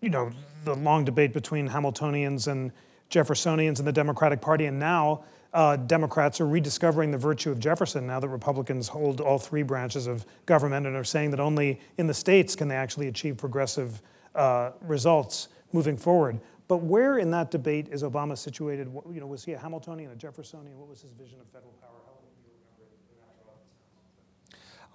[0.00, 0.30] you know
[0.64, 2.72] the long debate between Hamiltonians and
[3.10, 8.06] Jeffersonians in the Democratic Party, and now uh, Democrats are rediscovering the virtue of Jefferson
[8.06, 12.06] now that Republicans hold all three branches of government and are saying that only in
[12.06, 14.00] the states can they actually achieve progressive
[14.34, 16.40] uh, results moving forward.
[16.68, 18.88] But where in that debate is Obama situated?
[19.10, 20.78] You know, was he a Hamiltonian, a Jeffersonian?
[20.78, 21.98] What was his vision of federal power?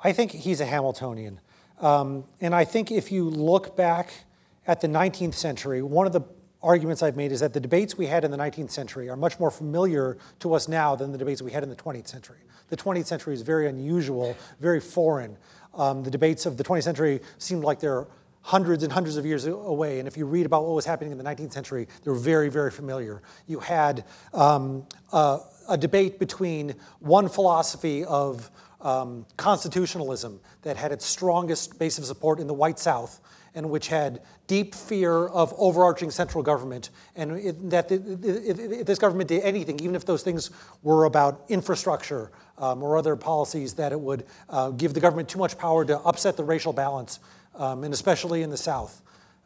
[0.03, 1.39] I think he's a Hamiltonian.
[1.79, 4.25] Um, and I think if you look back
[4.67, 6.21] at the 19th century, one of the
[6.61, 9.39] arguments I've made is that the debates we had in the 19th century are much
[9.39, 12.39] more familiar to us now than the debates we had in the 20th century.
[12.69, 15.37] The 20th century is very unusual, very foreign.
[15.73, 18.07] Um, the debates of the 20th century seemed like they're
[18.43, 19.99] hundreds and hundreds of years away.
[19.99, 22.71] And if you read about what was happening in the 19th century, they're very, very
[22.71, 23.21] familiar.
[23.47, 28.51] You had um, a, a debate between one philosophy of
[28.81, 33.21] um, constitutionalism that had its strongest base of support in the white South
[33.55, 39.29] and which had deep fear of overarching central government, and it, that if this government
[39.29, 40.49] did anything, even if those things
[40.81, 45.37] were about infrastructure um, or other policies, that it would uh, give the government too
[45.37, 47.19] much power to upset the racial balance,
[47.55, 49.01] um, and especially in the South.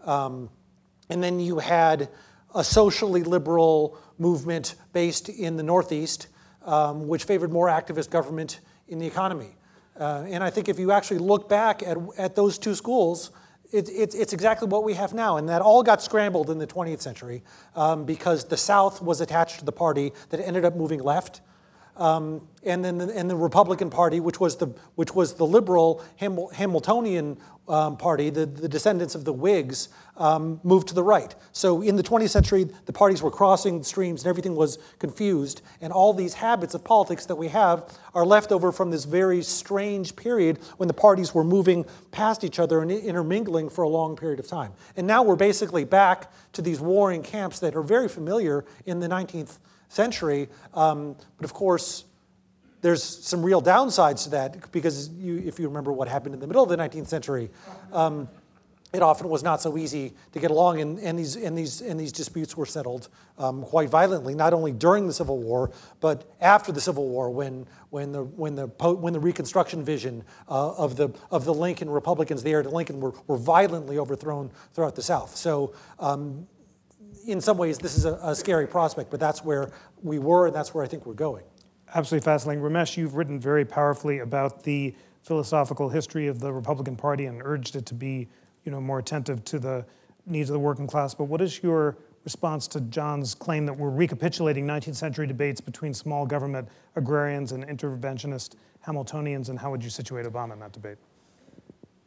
[0.05, 0.49] Um,
[1.09, 2.09] and then you had
[2.53, 6.27] a socially liberal movement based in the Northeast,
[6.65, 9.55] um, which favored more activist government in the economy.
[9.99, 13.31] Uh, and I think if you actually look back at, at those two schools,
[13.71, 15.37] it, it, it's exactly what we have now.
[15.37, 17.43] And that all got scrambled in the 20th century
[17.75, 21.41] um, because the South was attached to the party that ended up moving left.
[21.97, 26.03] Um, and then the, and the Republican Party, which was the, which was the liberal
[26.17, 31.33] Hamiltonian um, party, the, the descendants of the Whigs, um, moved to the right.
[31.51, 35.61] So in the 20th century, the parties were crossing streams and everything was confused.
[35.81, 39.41] And all these habits of politics that we have are left over from this very
[39.41, 44.15] strange period when the parties were moving past each other and intermingling for a long
[44.15, 44.71] period of time.
[44.95, 49.07] And now we're basically back to these warring camps that are very familiar in the
[49.07, 49.63] 19th century.
[50.73, 52.05] Um, but of course,
[52.81, 56.47] there's some real downsides to that because you, if you remember what happened in the
[56.47, 57.49] middle of the 19th century,
[57.91, 58.29] um,
[58.93, 61.99] it often was not so easy to get along, and, and, these, and, these, and
[61.99, 66.71] these disputes were settled um, quite violently, not only during the Civil War, but after
[66.71, 71.09] the Civil War, when, when, the, when, the, when the Reconstruction vision uh, of, the,
[71.31, 75.35] of the Lincoln Republicans, the heir to Lincoln, were, were violently overthrown throughout the South.
[75.35, 76.47] So, um,
[77.27, 80.55] in some ways, this is a, a scary prospect, but that's where we were, and
[80.55, 81.43] that's where I think we're going
[81.93, 82.63] absolutely fascinating.
[82.63, 87.75] Ramesh, you've written very powerfully about the philosophical history of the Republican Party and urged
[87.75, 88.27] it to be,
[88.63, 89.85] you know, more attentive to the
[90.25, 91.13] needs of the working class.
[91.13, 95.93] But what is your response to John's claim that we're recapitulating 19th century debates between
[95.93, 100.97] small government agrarians and interventionist Hamiltonians, and how would you situate Obama in that debate?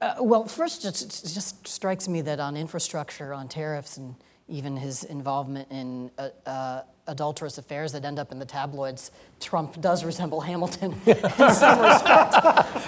[0.00, 0.92] Uh, well, first, it
[1.34, 4.14] just strikes me that on infrastructure, on tariffs, and
[4.50, 9.10] even his involvement in uh, uh, adulterous affairs that end up in the tabloids,
[9.40, 11.16] Trump does resemble Hamilton in
[11.52, 12.34] some respect.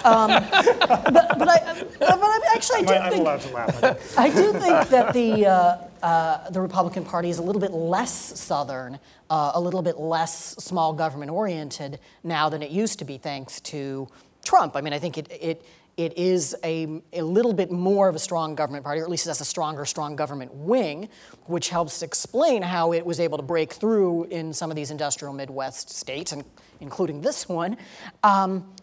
[0.05, 4.17] Um, but, but, I, but I actually I do I'm think, allowed to laugh.
[4.17, 8.39] I do think that the, uh, uh, the Republican Party is a little bit less
[8.39, 8.99] Southern,
[9.29, 13.59] uh, a little bit less small government oriented now than it used to be, thanks
[13.61, 14.07] to
[14.45, 14.75] Trump.
[14.75, 18.19] I mean, I think it, it it is a, a little bit more of a
[18.19, 21.09] strong government party, or at least it has a stronger, strong government wing,
[21.45, 25.33] which helps explain how it was able to break through in some of these industrial
[25.33, 26.43] Midwest states, and
[26.79, 27.77] including this one.
[28.23, 28.73] Um,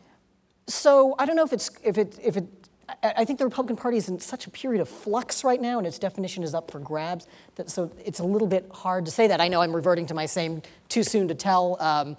[0.66, 2.46] so I don't know if it's if it if it.
[3.04, 5.86] I think the Republican Party is in such a period of flux right now, and
[5.86, 7.28] its definition is up for grabs.
[7.54, 9.40] That, so it's a little bit hard to say that.
[9.40, 12.16] I know I'm reverting to my same too soon to tell um,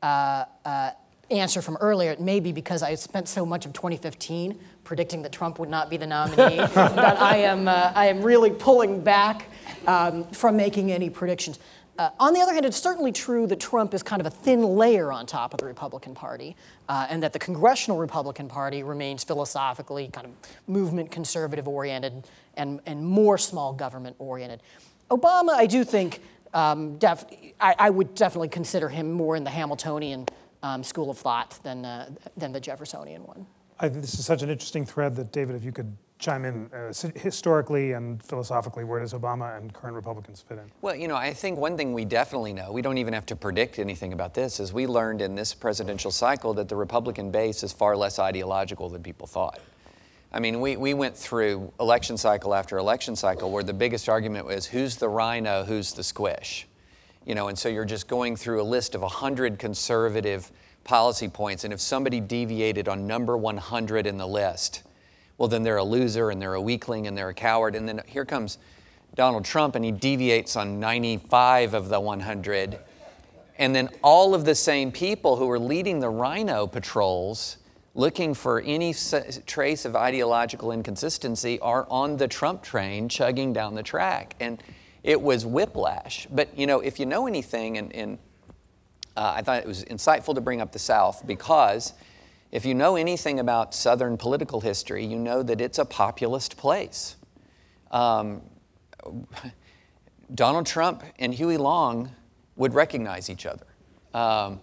[0.00, 0.90] uh, uh,
[1.32, 5.32] answer from earlier, it may be because I spent so much of 2015 predicting that
[5.32, 9.48] Trump would not be the nominee that I am, uh, I am really pulling back
[9.86, 11.58] um, from making any predictions.
[11.98, 14.62] Uh, on the other hand, it's certainly true that Trump is kind of a thin
[14.62, 16.56] layer on top of the Republican Party,
[16.88, 20.32] uh, and that the Congressional Republican Party remains philosophically kind of
[20.66, 24.60] movement conservative oriented and, and more small government oriented.
[25.10, 26.20] Obama, I do think,
[26.54, 27.26] um, def-
[27.60, 30.26] I, I would definitely consider him more in the Hamiltonian
[30.62, 33.46] um, school of thought than, uh, than the Jeffersonian one.
[33.80, 36.92] I, this is such an interesting thread that, David, if you could chime in uh,
[37.16, 40.70] historically and philosophically, where does Obama and current Republicans fit in?
[40.80, 43.36] Well, you know, I think one thing we definitely know, we don't even have to
[43.36, 47.64] predict anything about this, is we learned in this presidential cycle that the Republican base
[47.64, 49.58] is far less ideological than people thought.
[50.32, 54.46] I mean, we, we went through election cycle after election cycle where the biggest argument
[54.46, 56.68] was who's the RINO, who's the squish?
[57.24, 60.50] You know, and so you're just going through a list of 100 conservative
[60.84, 64.82] policy points, and if somebody deviated on number 100 in the list,
[65.38, 67.74] well, then they're a loser and they're a weakling and they're a coward.
[67.74, 68.58] And then here comes
[69.14, 72.78] Donald Trump, and he deviates on 95 of the 100.
[73.58, 77.58] And then all of the same people who are leading the RINO patrols
[77.94, 78.94] looking for any
[79.46, 84.34] trace of ideological inconsistency are on the Trump train chugging down the track.
[84.40, 84.62] And
[85.04, 86.26] it was whiplash.
[86.30, 88.18] But you know, if you know anything, and, and
[89.16, 91.92] uh, I thought it was insightful to bring up the South because
[92.50, 97.16] if you know anything about Southern political history, you know that it's a populist place.
[97.90, 98.42] Um,
[100.34, 102.10] Donald Trump and Huey Long
[102.56, 103.66] would recognize each other.
[104.14, 104.60] Um,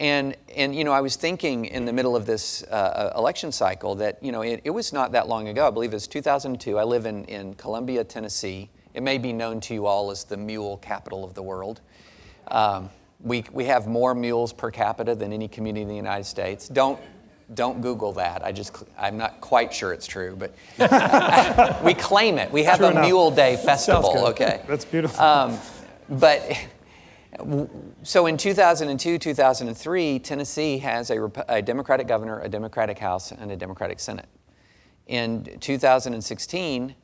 [0.00, 3.50] and, and, you know, I was thinking in the middle of this uh, uh election
[3.50, 5.66] cycle that, you know, it, it, was not that long ago.
[5.66, 6.78] I believe it was 2002.
[6.78, 8.70] I live in, in Columbia, Tennessee.
[8.98, 11.82] It may be known to you all as the mule capital of the world.
[12.48, 16.68] Um, we, we have more mules per capita than any community in the United States.
[16.68, 16.98] Don't,
[17.54, 18.44] don't Google that.
[18.44, 20.52] I just, I'm not quite sure it's true, but
[21.84, 22.50] we claim it.
[22.50, 23.04] We have True a enough.
[23.04, 24.62] Mule Day festival, okay?
[24.66, 25.22] That's beautiful.
[25.22, 25.56] Um,
[26.08, 26.58] but
[28.02, 33.56] so in 2002, 2003, Tennessee has a, a, Democratic governor, a Democratic House, and a
[33.56, 34.26] Democratic Senate.
[35.06, 36.96] In 2016,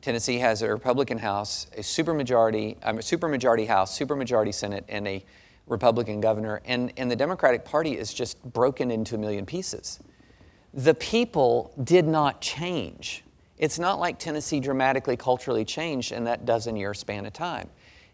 [0.00, 5.24] Tennessee has a Republican House, a supermajority, um, a supermajority House, supermajority Senate, and a
[5.66, 10.00] Republican governor, and, and the Democratic Party is just broken into a million pieces.
[10.72, 13.24] The people did not change.
[13.58, 17.68] It's not like Tennessee dramatically culturally changed in that dozen year span of time.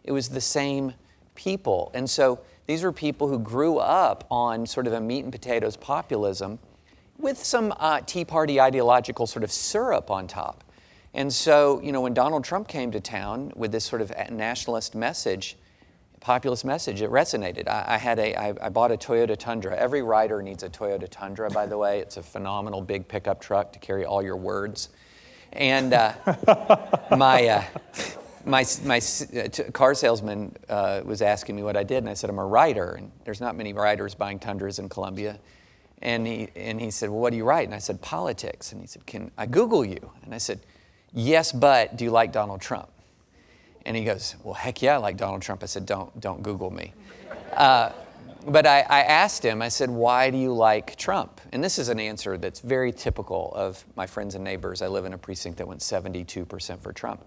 [0.05, 0.94] It was the same
[1.35, 1.90] people.
[1.94, 5.77] And so these were people who grew up on sort of a meat and potatoes
[5.77, 6.59] populism
[7.18, 10.64] with some uh, Tea Party ideological sort of syrup on top.
[11.14, 14.96] And so, you know, when Donald Trump came to town with this sort of nationalist
[14.96, 15.57] message,
[16.18, 17.68] populist message, it resonated.
[17.68, 19.77] I, I had a, I, I bought a Toyota Tundra.
[19.77, 22.00] Every rider needs a Toyota Tundra, by the way.
[22.00, 24.88] It's a phenomenal big pickup truck to carry all your words.
[25.53, 26.14] And uh,
[27.16, 27.64] my, uh,
[28.44, 29.00] my, my
[29.37, 32.46] uh, car salesman uh, was asking me what I did, and I said, I'm a
[32.46, 32.94] writer.
[32.94, 35.38] And there's not many writers buying Tundras in Columbia.
[36.02, 37.67] And he, and he said, Well, what do you write?
[37.67, 38.73] And I said, Politics.
[38.73, 40.10] And he said, Can I Google you?
[40.25, 40.58] And I said,
[41.15, 42.88] Yes, but do you like Donald Trump?
[43.87, 45.62] And he goes, Well, heck yeah, I like Donald Trump.
[45.62, 46.92] I said, Don't, don't Google me.
[47.54, 47.92] Uh,
[48.48, 51.40] but I, I, asked him, I said, Why do you like Trump?
[51.52, 54.83] And this is an answer that's very typical of my friends and neighbors.
[54.83, 57.25] I live in a precinct that went 72% for Trump.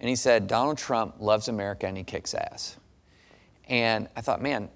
[0.00, 2.76] And he said, Donald Trump loves America and he kicks ass.
[3.68, 4.68] And I thought, man,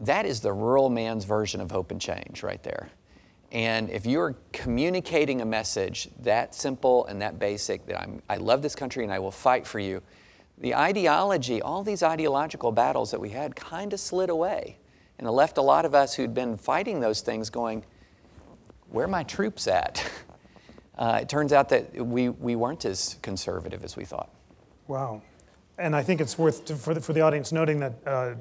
[0.00, 2.90] that is the rural man's version of hope and change right there.
[3.52, 8.62] And if you're communicating a message that simple and that basic, that I'm, I love
[8.62, 10.02] this country and I will fight for you,
[10.56, 14.78] the ideology, all these ideological battles that we had kind of slid away.
[15.18, 17.84] And it left a lot of us who'd been fighting those things going,
[18.88, 20.04] where are my troops at?
[20.98, 24.28] Uh, it turns out that we, we weren't as conservative as we thought.
[24.88, 25.22] Wow.
[25.78, 28.34] And I think it's worth to, for, the, for the audience noting that uh,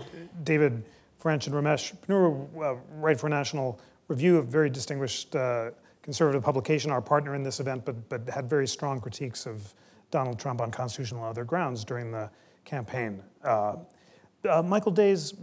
[0.44, 0.84] David
[1.18, 3.80] French and Ramesh Ponnuru uh, write for National
[4.12, 8.50] Review, of very distinguished uh, conservative publication, our partner in this event, but, but had
[8.50, 9.74] very strong critiques of
[10.12, 12.30] Donald Trump on constitutional and other grounds during the
[12.66, 13.24] campaign.
[13.42, 13.78] Uh,
[14.50, 15.34] uh, Michael Days,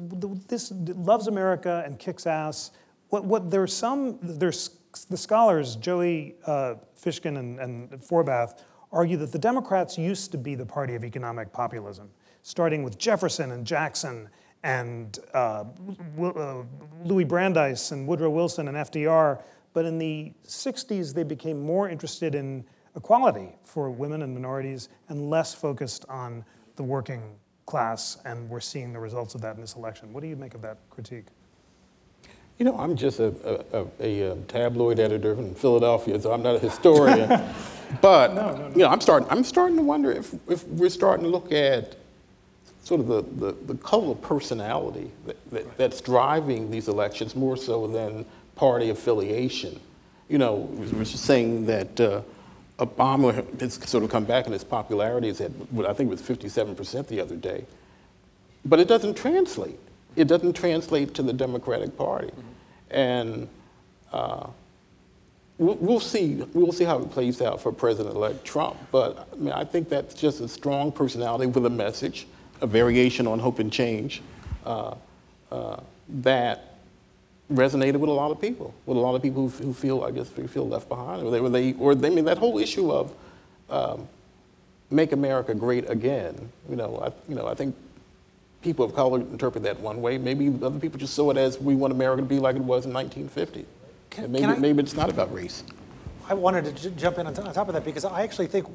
[0.48, 2.72] this loves America and kicks ass.
[3.08, 4.76] What, what there's some there's
[5.08, 8.60] the scholars Joey uh, Fishkin and, and Forbath
[8.92, 12.10] argue that the Democrats used to be the party of economic populism,
[12.42, 14.28] starting with Jefferson and Jackson
[14.62, 15.64] and uh,
[16.20, 16.62] uh,
[17.04, 19.42] Louis Brandeis and Woodrow Wilson and FDR.
[19.72, 22.64] But in the 60s, they became more interested in
[22.96, 26.44] equality for women and minorities and less focused on
[26.76, 27.36] the working
[27.66, 28.18] class.
[28.24, 30.12] And we're seeing the results of that in this election.
[30.12, 31.26] What do you make of that critique?
[32.58, 33.32] You know, I'm just a,
[33.72, 37.28] a, a, a, tabloid editor in Philadelphia, so I'm not a historian.
[38.00, 38.68] but no, no, no.
[38.70, 39.28] you know, I'm starting.
[39.30, 41.94] I'm starting to wonder if, if we're starting to look at
[42.88, 47.56] sort of the, the, the color of personality that, that, that's driving these elections more
[47.56, 48.24] so than
[48.56, 49.78] party affiliation.
[50.28, 52.22] You know, we're just saying that uh,
[52.78, 55.28] Obama has sort of come back in his popularity.
[55.28, 57.64] Is at what I think was 57% the other day,
[58.64, 59.78] but it doesn't translate
[60.18, 62.28] it doesn't translate to the Democratic Party.
[62.28, 62.40] Mm-hmm.
[62.90, 63.48] And
[64.12, 64.48] uh,
[65.58, 68.76] we'll, we'll, see, we'll see how it plays out for President-elect Trump.
[68.90, 72.26] But I, mean, I think that's just a strong personality with a message,
[72.60, 74.22] a variation on hope and change
[74.64, 74.94] uh,
[75.50, 76.76] uh, that
[77.52, 80.10] resonated with a lot of people, with a lot of people who, who feel, I
[80.10, 82.58] guess, who feel left behind, or they, or they, or they I mean, that whole
[82.58, 83.12] issue of
[83.70, 84.08] um,
[84.90, 86.52] make America great again.
[86.68, 87.74] You know, I, you know, I think
[88.62, 90.18] people of color interpret that one way.
[90.18, 92.86] Maybe other people just saw it as we want America to be like it was
[92.86, 93.64] in 1950.
[94.10, 95.64] Can, and maybe, I, maybe it's not about race.
[96.28, 98.66] I wanted to j- jump in on, on, top of that because I actually think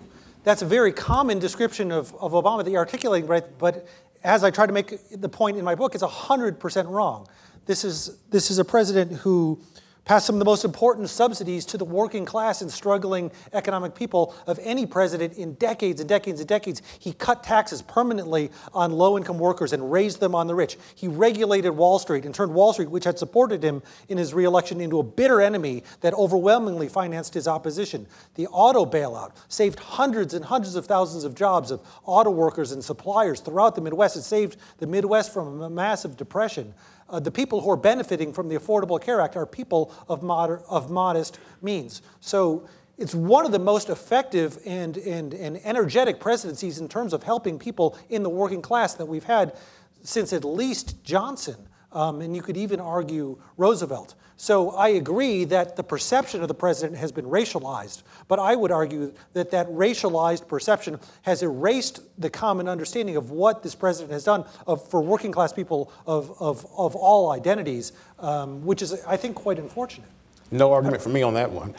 [0.43, 3.43] that's a very common description of, of Obama that you're articulating, right?
[3.57, 3.87] But
[4.23, 7.27] as I try to make the point in my book, it's 100% wrong.
[7.65, 9.61] This is, this is a president who
[10.05, 14.35] passed some of the most important subsidies to the working class and struggling economic people
[14.47, 16.81] of any president in decades and decades and decades.
[16.99, 20.77] He cut taxes permanently on low income workers and raised them on the rich.
[20.95, 24.81] He regulated Wall Street and turned Wall Street, which had supported him in his reelection,
[24.81, 28.07] into a bitter enemy that overwhelmingly financed his opposition.
[28.35, 32.83] The auto bailout saved hundreds and hundreds of thousands of jobs of auto workers and
[32.83, 34.17] suppliers throughout the Midwest.
[34.17, 36.73] It saved the Midwest from a massive depression
[37.13, 40.63] uh, the people who are benefiting from the Affordable Care Act are people of, moder-
[40.67, 42.01] of modest means.
[42.19, 47.21] So it's one of the most effective and, and, and energetic presidencies in terms of
[47.21, 49.55] helping people in the working class that we've had
[50.01, 51.67] since at least Johnson.
[51.91, 54.15] Um, and you could even argue Roosevelt.
[54.37, 58.71] So I agree that the perception of the president has been racialized, but I would
[58.71, 64.23] argue that that racialized perception has erased the common understanding of what this president has
[64.23, 69.17] done of, for working class people of, of, of all identities, um, which is, I
[69.17, 70.09] think, quite unfortunate.
[70.51, 71.73] No argument for me on that one.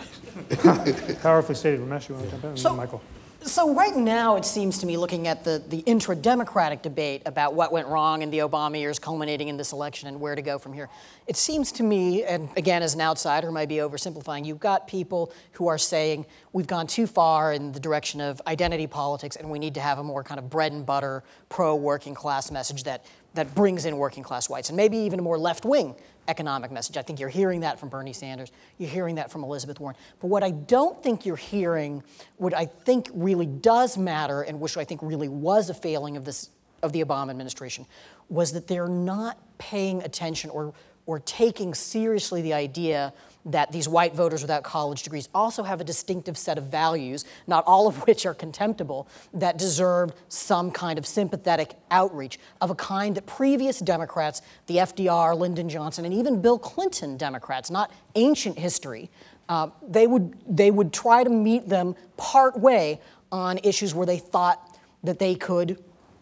[1.22, 1.80] Powerfully stated.
[1.80, 2.56] Ramesh, you want to jump in?
[2.56, 3.00] So, Michael.
[3.46, 7.72] So right now, it seems to me, looking at the, the intra-democratic debate about what
[7.72, 10.72] went wrong in the Obama years culminating in this election and where to go from
[10.72, 10.88] here,
[11.26, 15.30] it seems to me, and again, as an outsider, might be oversimplifying, you've got people
[15.52, 16.24] who are saying
[16.54, 19.98] we've gone too far in the direction of identity politics and we need to have
[19.98, 24.22] a more kind of bread and butter pro-working class message that, that brings in working
[24.22, 25.94] class whites, and maybe even a more left-wing
[26.28, 26.96] economic message.
[26.96, 28.52] I think you're hearing that from Bernie Sanders.
[28.78, 29.96] You're hearing that from Elizabeth Warren.
[30.20, 32.02] But what I don't think you're hearing,
[32.36, 36.24] what I think really does matter, and which I think really was a failing of
[36.24, 36.48] this
[36.82, 37.86] of the Obama administration,
[38.28, 40.72] was that they're not paying attention or
[41.06, 43.12] or taking seriously the idea
[43.46, 47.64] that these white voters without college degrees also have a distinctive set of values, not
[47.66, 53.14] all of which are contemptible, that deserve some kind of sympathetic outreach of a kind
[53.16, 59.10] that previous Democrats, the FDR, Lyndon Johnson, and even Bill Clinton Democrats, not ancient history,
[59.48, 64.18] uh, they, would, they would try to meet them part way on issues where they
[64.18, 65.78] thought that they could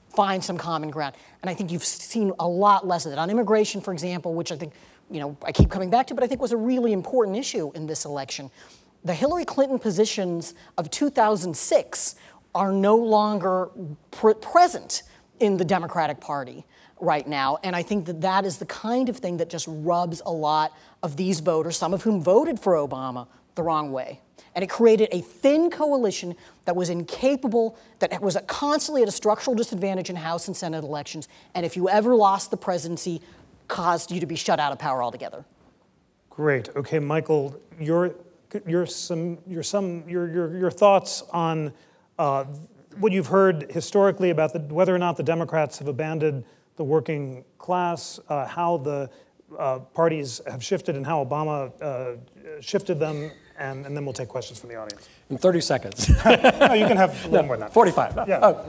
[0.08, 1.14] find some common ground.
[1.40, 3.18] And I think you've seen a lot less of that.
[3.18, 4.72] On immigration, for example, which I think,
[5.12, 7.70] you know, I keep coming back to, but I think was a really important issue
[7.74, 8.50] in this election.
[9.04, 12.14] The Hillary Clinton positions of 2006
[12.54, 13.70] are no longer
[14.10, 15.02] pr- present
[15.40, 16.64] in the Democratic Party
[17.00, 17.58] right now.
[17.64, 20.72] And I think that that is the kind of thing that just rubs a lot
[21.02, 24.20] of these voters, some of whom voted for Obama, the wrong way.
[24.54, 26.36] And it created a thin coalition
[26.66, 31.26] that was incapable, that was constantly at a structural disadvantage in House and Senate elections.
[31.54, 33.22] And if you ever lost the presidency,
[33.68, 35.44] caused you to be shut out of power altogether.
[36.30, 36.68] Great.
[36.76, 38.14] Okay, Michael, your
[38.66, 41.72] your some your some your your, your thoughts on
[42.18, 42.44] uh,
[42.98, 46.44] what you've heard historically about the, whether or not the Democrats have abandoned
[46.76, 49.10] the working class, uh, how the
[49.58, 53.30] uh, parties have shifted, and how Obama uh, shifted them,
[53.62, 55.08] and, and then we'll take questions from the audience.
[55.30, 56.08] In 30 seconds.
[56.24, 57.72] no, you can have a little more than that.
[57.72, 58.28] 45.
[58.28, 58.38] Yeah.
[58.38, 58.64] Uh,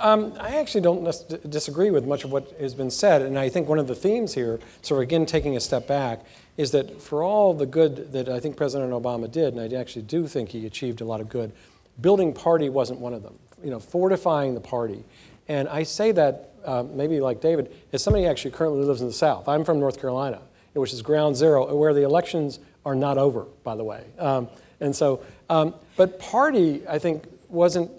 [0.00, 1.04] um, I actually don't
[1.50, 4.34] disagree with much of what has been said, and I think one of the themes
[4.34, 6.24] here, sort of again taking a step back,
[6.56, 10.02] is that for all the good that I think President Obama did, and I actually
[10.02, 11.52] do think he achieved a lot of good,
[12.00, 13.38] building party wasn't one of them.
[13.62, 15.04] You know, fortifying the party.
[15.48, 19.12] And I say that uh, maybe like David, as somebody actually currently lives in the
[19.12, 19.48] South.
[19.48, 20.40] I'm from North Carolina,
[20.72, 24.04] which is ground zero, where the elections are not over, by the way.
[24.18, 24.48] Um,
[24.80, 27.90] and so, um, but party, I think, wasn't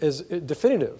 [0.00, 0.98] as definitive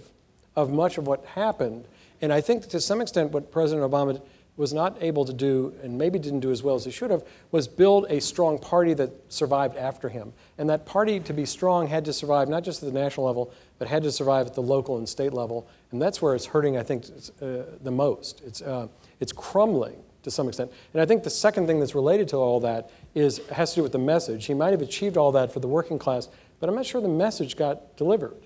[0.56, 1.84] of much of what happened.
[2.20, 4.20] And I think to some extent, what President Obama
[4.56, 7.22] was not able to do, and maybe didn't do as well as he should have,
[7.50, 10.34] was build a strong party that survived after him.
[10.58, 13.54] And that party, to be strong, had to survive not just at the national level,
[13.78, 15.66] but had to survive at the local and state level.
[15.92, 17.06] And that's where it's hurting, I think,
[17.40, 18.42] uh, the most.
[18.44, 20.70] It's, uh, it's crumbling to some extent.
[20.92, 23.82] And I think the second thing that's related to all that is has to do
[23.82, 24.46] with the message.
[24.46, 27.08] He might have achieved all that for the working class, but I'm not sure the
[27.08, 28.36] message got delivered.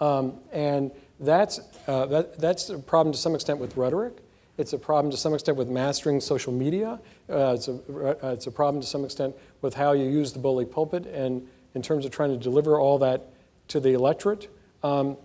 [0.00, 4.14] Um, and that's, uh, that, that's a problem to some extent with rhetoric.
[4.58, 7.00] It's a problem to some extent with mastering social media.
[7.30, 7.74] Uh, it's, a,
[8.22, 11.48] uh, it's a problem to some extent with how you use the bully pulpit and
[11.74, 13.30] in terms of trying to deliver all that
[13.68, 14.48] to the electorate.
[14.82, 15.16] Um,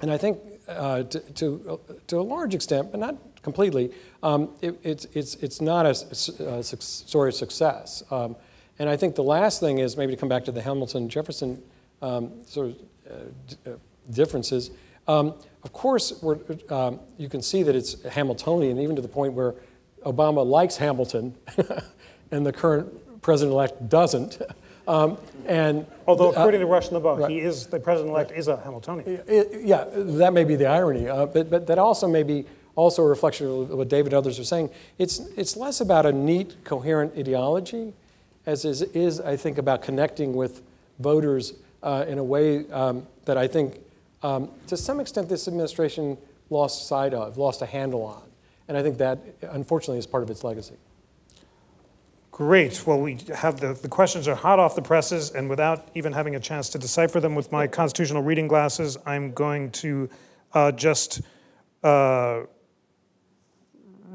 [0.00, 3.16] and I think uh, to, to, to, a large extent, but not
[3.46, 3.92] completely,
[4.24, 8.02] um, it, it's, it's, it's not a, a, story of success.
[8.10, 8.34] Um,
[8.80, 11.62] and I think the last thing is maybe to come back to the Hamilton Jefferson
[12.02, 12.76] um, sort of
[13.08, 13.76] uh, uh
[14.10, 14.72] differences.
[15.06, 16.24] Um, of course,
[16.70, 19.54] um, you can see that it's Hamiltonian, even to the point where
[20.04, 21.36] Obama likes Hamilton
[22.32, 24.42] and the current president elect doesn't.
[24.88, 27.30] Um, and although according uh, to Rush Limbaugh, right.
[27.30, 29.20] he is the president-elect is a Hamiltonian.
[29.64, 32.44] Yeah, that may be the irony, uh, but but that also may be
[32.76, 34.70] also a reflection of what David and others are saying.
[34.98, 37.92] It's it's less about a neat, coherent ideology,
[38.46, 40.62] as is, is I think about connecting with
[41.00, 43.80] voters uh, in a way um, that I think
[44.22, 46.18] um, to some extent, this administration
[46.50, 48.22] lost sight of, lost a handle on.
[48.68, 50.74] And I think that, unfortunately, is part of its legacy.
[52.32, 52.86] Great.
[52.86, 56.34] Well, we have the, the questions are hot off the presses, and without even having
[56.34, 60.08] a chance to decipher them with my constitutional reading glasses, I'm going to
[60.52, 61.22] uh, just
[61.82, 62.42] uh,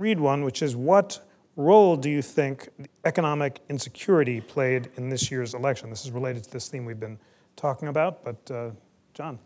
[0.02, 1.24] read one, which is What
[1.56, 2.70] role do you think
[3.06, 5.91] economic insecurity played in this year's election?
[5.91, 7.20] This is related to this theme we've been
[7.56, 8.72] talking about, but uh,
[9.14, 9.38] John.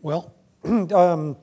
[0.00, 0.32] Well,
[0.64, 1.36] um,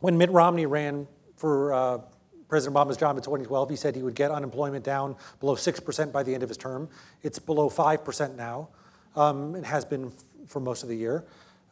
[0.00, 1.98] when Mitt Romney ran for uh,
[2.46, 6.22] President Obama's job in 2012, he said he would get unemployment down below 6% by
[6.22, 6.90] the end of his term.
[7.22, 8.68] It's below 5% now.
[9.16, 10.12] Um, has been f-
[10.46, 11.24] for most of the year.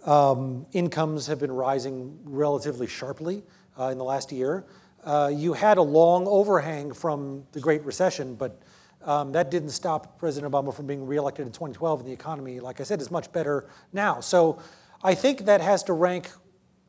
[0.07, 3.43] Um, incomes have been rising relatively sharply
[3.79, 4.65] uh, in the last year.
[5.07, 8.61] Uh, you had a long overhang from the Great Recession, but
[9.05, 12.81] um, that didn't stop President Obama from being reelected in 2012, and the economy, like
[12.81, 14.19] I said, is much better now.
[14.19, 14.61] So
[15.05, 16.29] I think that has to rank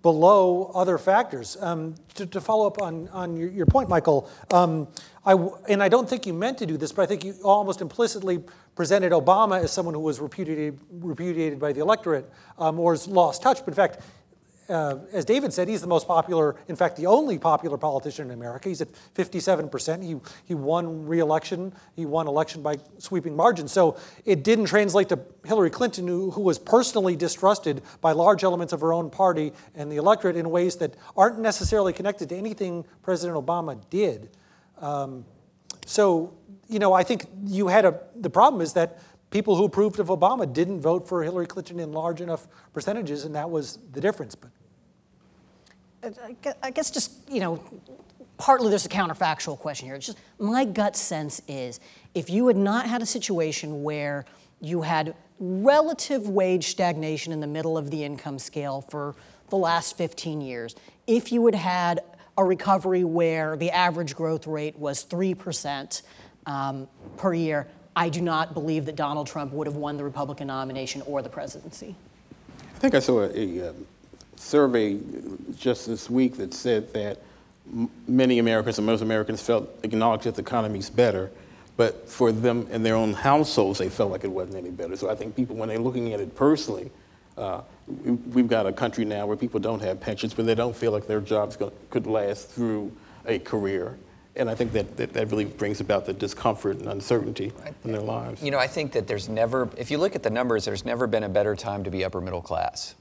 [0.01, 1.57] below other factors.
[1.61, 4.87] Um, to, to, follow up on, on your, your point, Michael, um,
[5.23, 5.33] I,
[5.69, 8.43] and I don't think you meant to do this, but I think you almost implicitly
[8.75, 13.43] presented Obama as someone who was repudiated, repudiated by the electorate um, or has lost
[13.43, 13.59] touch.
[13.59, 13.99] But in fact,
[14.69, 18.31] uh, as David said, he's the most popular, in fact, the only popular politician in
[18.31, 18.67] America.
[18.67, 20.03] He's at 57%.
[20.03, 20.15] He,
[20.45, 21.73] he won re-election.
[21.95, 23.71] He won election by sweeping margins.
[23.71, 28.73] So it didn't translate to Hillary Clinton, who, who was personally distrusted by large elements
[28.73, 32.85] of her own party and the electorate in ways that aren't necessarily connected to anything
[33.01, 34.29] President Obama did.
[34.79, 35.25] Um,
[35.85, 36.33] so,
[36.67, 38.99] you know, I think you had a, the problem is that
[39.29, 43.35] people who approved of Obama didn't vote for Hillary Clinton in large enough percentages, and
[43.35, 44.35] that was the difference.
[44.35, 44.51] But
[46.61, 47.63] I guess just, you know,
[48.37, 49.95] partly there's a counterfactual question here.
[49.95, 51.79] It's just my gut sense is
[52.13, 54.25] if you had not had a situation where
[54.61, 59.15] you had relative wage stagnation in the middle of the income scale for
[59.49, 60.75] the last 15 years,
[61.05, 62.01] if you had had
[62.37, 66.01] a recovery where the average growth rate was 3%
[66.45, 66.87] um,
[67.17, 71.01] per year, I do not believe that Donald Trump would have won the Republican nomination
[71.03, 71.95] or the presidency.
[72.75, 73.87] I think I saw a, um,
[74.39, 74.97] survey
[75.57, 77.19] just this week that said that
[78.07, 81.29] many Americans and most Americans felt acknowledged that the economy's better.
[81.75, 84.95] but for them in their own households, they felt like it wasn't any better.
[84.97, 86.89] So I think people, when they're looking at it personally,
[87.37, 87.61] uh,
[88.03, 90.91] we- we've got a country now where people don't have pensions, but they don't feel
[90.91, 91.55] like their jobs
[91.91, 92.91] could last through
[93.27, 93.95] a career.
[94.35, 97.51] And I think that, that, that really brings about the discomfort and uncertainty
[97.83, 98.41] in their lives.
[98.41, 101.05] You know, I think that there's never, if you look at the numbers, there's never
[101.05, 102.95] been a better time to be upper middle class.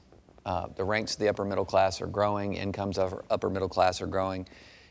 [0.47, 4.01] Uh, the ranks of the upper middle class are growing, incomes of upper middle class
[4.01, 4.47] are growing.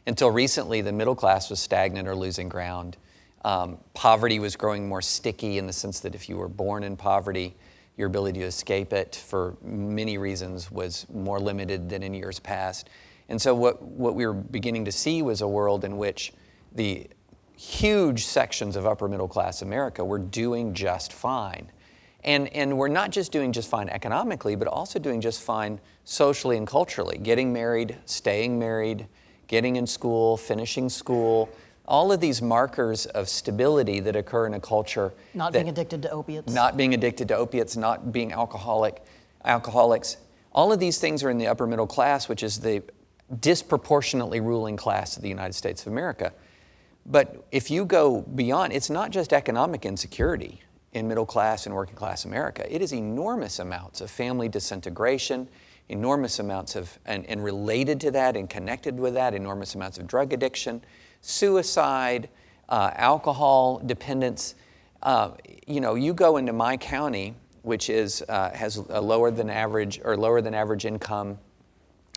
[0.06, 2.98] Until recently, the middle class was stagnant or losing ground.
[3.42, 6.94] Um, poverty was growing more sticky in the sense that if you were born in
[6.94, 7.54] poverty,
[7.96, 12.90] your ability to escape it for many reasons was more limited than in years past.
[13.30, 16.34] And so, what, what we were beginning to see was a world in which
[16.74, 17.06] the
[17.56, 21.72] huge sections of upper middle class America were doing just fine.
[22.26, 26.56] And, and we're not just doing just fine economically, but also doing just fine socially
[26.56, 27.18] and culturally.
[27.18, 29.06] Getting married, staying married,
[29.46, 31.48] getting in school, finishing school,
[31.86, 35.14] all of these markers of stability that occur in a culture.
[35.34, 36.52] Not being addicted to opiates.
[36.52, 39.04] not being addicted to opiates, not being alcoholic,
[39.44, 40.16] alcoholics.
[40.50, 42.82] All of these things are in the upper middle class, which is the
[43.40, 46.32] disproportionately ruling class of the United States of America.
[47.04, 50.62] But if you go beyond, it's not just economic insecurity
[50.96, 52.64] in middle class and working class America.
[52.74, 55.46] It is enormous amounts of family disintegration,
[55.90, 60.06] enormous amounts of, and, and related to that and connected with that, enormous amounts of
[60.06, 60.82] drug addiction,
[61.20, 62.30] suicide,
[62.70, 64.54] uh, alcohol dependence.
[65.02, 65.32] Uh,
[65.66, 70.00] you know, you go into my county, which is, uh, has a lower than average
[70.02, 71.38] or lower than average income,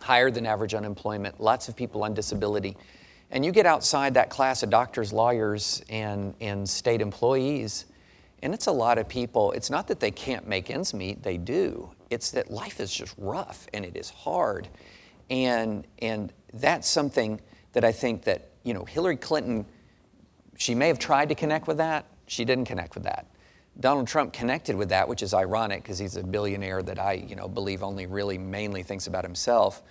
[0.01, 2.77] higher than average unemployment, lots of people on disability.
[3.29, 7.85] And you get outside that class of doctors, lawyers, and, and state employees,
[8.41, 9.51] and it's a lot of people.
[9.51, 11.91] It's not that they can't make ends meet, they do.
[12.09, 14.67] It's that life is just rough and it is hard.
[15.29, 17.39] And, and that's something
[17.73, 19.65] that I think that, you know, Hillary Clinton,
[20.57, 23.27] she may have tried to connect with that, she didn't connect with that.
[23.79, 27.35] Donald Trump connected with that, which is ironic because he's a billionaire that I, you
[27.35, 29.81] know, believe only really mainly thinks about himself.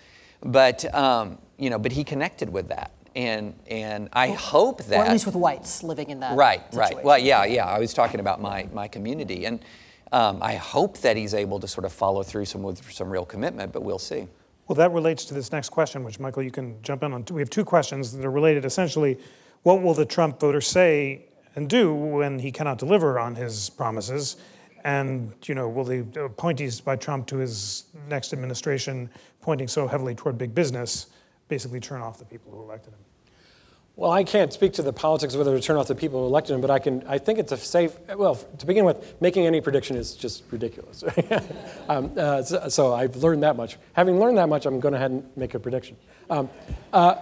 [0.42, 2.92] But, um, you know, but he connected with that.
[3.14, 4.98] And, and I hope that.
[4.98, 7.02] Or at least with whites living in that Right, right.
[7.02, 7.66] Well, yeah, yeah.
[7.66, 9.46] I was talking about my, my community.
[9.46, 9.60] And
[10.12, 13.24] um, I hope that he's able to sort of follow through some with some real
[13.24, 14.26] commitment, but we'll see.
[14.66, 17.24] Well, that relates to this next question, which Michael, you can jump in on.
[17.30, 18.64] We have two questions that are related.
[18.64, 19.18] Essentially,
[19.62, 24.36] what will the Trump voter say and do when he cannot deliver on his promises?
[24.84, 30.14] And you know, will the appointees by Trump to his next administration, pointing so heavily
[30.14, 31.06] toward big business,
[31.48, 33.00] basically turn off the people who elected him?
[33.98, 36.26] Well, I can't speak to the politics of whether to turn off the people who
[36.26, 37.02] elected him, but I can.
[37.08, 37.98] I think it's a safe.
[38.14, 41.02] Well, to begin with, making any prediction is just ridiculous.
[41.88, 43.76] um, uh, so, so I've learned that much.
[43.94, 45.96] Having learned that much, I'm going to ahead and make a prediction,
[46.30, 46.48] um,
[46.92, 47.16] uh,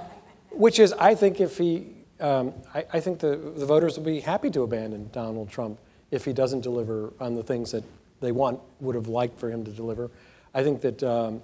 [0.51, 1.87] which is, I think if he,
[2.20, 5.79] um, I, I think the, the voters will be happy to abandon Donald Trump
[6.11, 7.85] if he doesn't deliver on the things that
[8.20, 10.11] they want, would have liked for him to deliver.
[10.53, 11.41] I think that, um,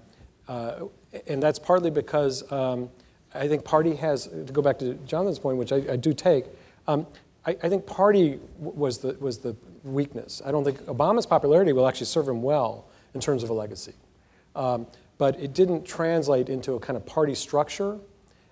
[0.49, 0.87] uh,
[1.27, 2.51] and that's partly because.
[2.53, 2.91] Um,
[3.35, 6.47] I think party has, to go back to Jonathan's point, which I, I do take,
[6.87, 7.07] um,
[7.47, 10.43] I, I, think party was the, was the weakness.
[10.45, 13.95] I don't think Obama's popularity will actually serve him well in terms of a legacy.
[14.55, 14.87] Um,
[15.19, 17.99] but it didn't translate into a kind of party structure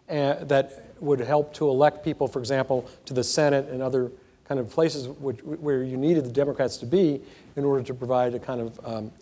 [0.09, 4.11] uh, that would help to elect people, for example, to the Senate and other
[4.45, 7.21] kind of places which, where you needed the Democrats to be
[7.57, 9.13] in order to provide a kind of um,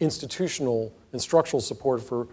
[0.00, 2.28] institutional and structural support for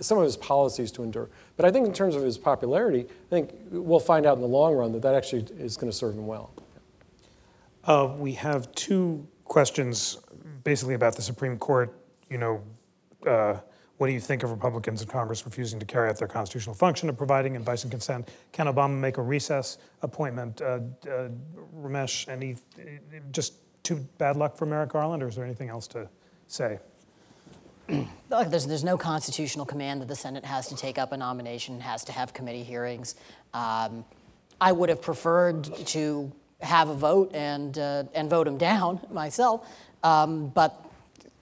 [0.00, 1.30] some of his policies to endure.
[1.56, 4.48] But I think in terms of his popularity, I think we'll find out in the
[4.48, 6.52] long run that that actually is going to serve him well.
[7.84, 10.18] Uh, we have two questions
[10.64, 11.96] basically about the Supreme Court.
[12.28, 12.62] You know,
[13.24, 13.60] uh,
[13.98, 17.08] what do you think of Republicans in Congress refusing to carry out their constitutional function
[17.08, 18.28] of providing advice and consent?
[18.52, 20.60] Can Obama make a recess appointment?
[20.60, 21.28] Uh, uh,
[21.74, 22.56] Ramesh, any
[23.30, 23.54] just
[23.84, 26.08] too bad luck for Merrick Garland, or is there anything else to
[26.48, 26.80] say?
[28.30, 31.80] Look, there's, there's no constitutional command that the Senate has to take up a nomination,
[31.80, 33.14] has to have committee hearings.
[33.54, 34.04] Um,
[34.60, 39.68] I would have preferred to have a vote and, uh, and vote him down myself,
[40.02, 40.84] um, but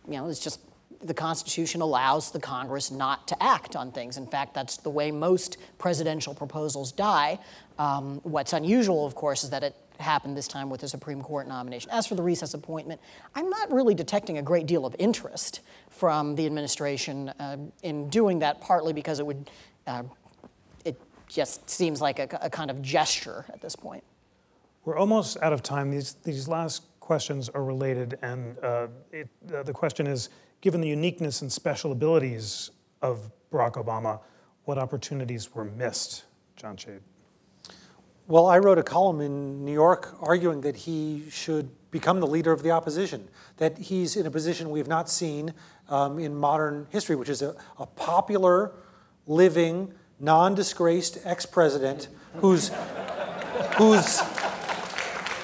[0.07, 0.61] you know, it's just
[1.03, 4.17] the Constitution allows the Congress not to act on things.
[4.17, 7.39] In fact, that's the way most presidential proposals die.
[7.79, 9.75] Um, what's unusual, of course, is that it
[10.05, 11.91] happened this time with the Supreme Court nomination.
[11.91, 13.01] As for the recess appointment,
[13.35, 18.39] I'm not really detecting a great deal of interest from the administration uh, in doing
[18.39, 19.51] that, partly because it would,
[19.87, 20.05] uh,
[20.85, 24.05] it just seems like a, a, kind of gesture at this point.
[24.85, 25.91] We're almost out of time.
[25.91, 30.29] These, these last questions are related, and uh, it, uh, the question is,
[30.61, 32.71] given the uniqueness and special abilities
[33.03, 34.21] of Barack Obama,
[34.65, 36.25] what opportunities were missed,
[36.57, 37.01] John Chait?
[38.27, 42.53] Well, I wrote a column in New York arguing that he should become the leader
[42.53, 45.53] of the opposition, that he's in a position we've not seen
[45.91, 48.73] um, in modern history, which is a, a popular,
[49.27, 52.71] living, non disgraced ex president who's,
[53.77, 54.21] who's,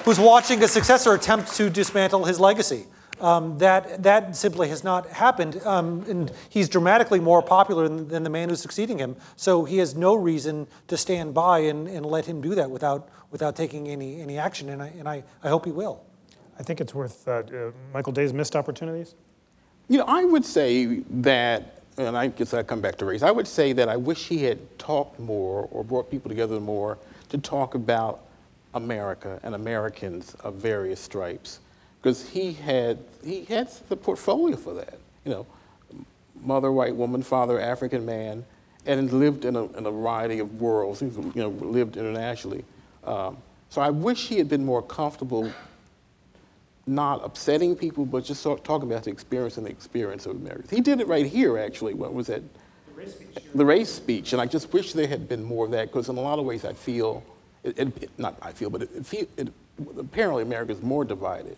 [0.03, 2.87] who's watching a successor attempt to dismantle his legacy.
[3.21, 5.61] Um, that, that simply has not happened.
[5.63, 9.15] Um, and he's dramatically more popular than, than, the man who's succeeding him.
[9.35, 13.09] So he has no reason to stand by and, and let him do that without,
[13.29, 14.69] without taking any, any action.
[14.69, 16.03] And, I, and I, I hope he will.
[16.57, 19.13] I think it's worth uh, uh, Michael Day's missed opportunities.
[19.87, 23.31] You know, I would say that, and I guess I come back to race, I
[23.31, 26.97] would say that I wish he had talked more or brought people together more
[27.29, 28.21] to talk about
[28.73, 31.59] America and Americans of various stripes
[32.01, 34.97] because he had he had the portfolio for that.
[35.25, 35.47] You know,
[36.41, 38.43] mother white woman, father African man,
[38.85, 40.99] and lived in a, in a variety of worlds.
[40.99, 42.65] He you know lived internationally.
[43.03, 43.37] Um,
[43.69, 45.51] so I wish he had been more comfortable,
[46.87, 50.35] not upsetting people, but just sort of talking about the experience and the experience of
[50.35, 50.75] America.
[50.75, 51.93] He did it right here, actually.
[51.93, 52.41] What was that?
[52.87, 53.43] The race speech.
[53.55, 56.17] The race speech, and I just wish there had been more of that because in
[56.17, 57.23] a lot of ways I feel,
[57.63, 59.25] it, it, not I feel, but it, feel,
[59.97, 61.55] apparently America is more divided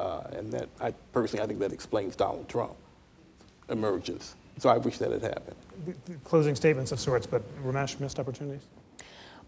[0.00, 2.74] uh, and that, I personally, I think that explains Donald Trump
[3.68, 4.34] emergence.
[4.58, 5.56] So I wish that had happened.
[6.24, 8.62] Closing statements of sorts, but Ramesh missed opportunities?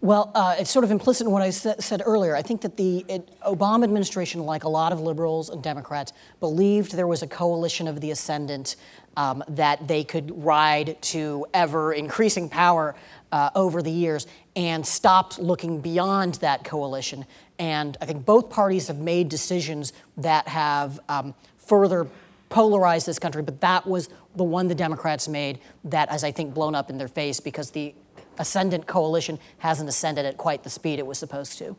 [0.01, 2.35] Well, uh, it's sort of implicit in what I said earlier.
[2.35, 6.93] I think that the it, Obama administration, like a lot of liberals and Democrats, believed
[6.93, 8.75] there was a coalition of the ascendant
[9.15, 12.95] um, that they could ride to ever increasing power
[13.31, 17.25] uh, over the years and stopped looking beyond that coalition.
[17.59, 22.07] And I think both parties have made decisions that have um, further
[22.49, 26.53] polarized this country, but that was the one the Democrats made that has, I think,
[26.53, 27.93] blown up in their face because the
[28.37, 31.75] ascendant coalition hasn't ascended at quite the speed it was supposed to.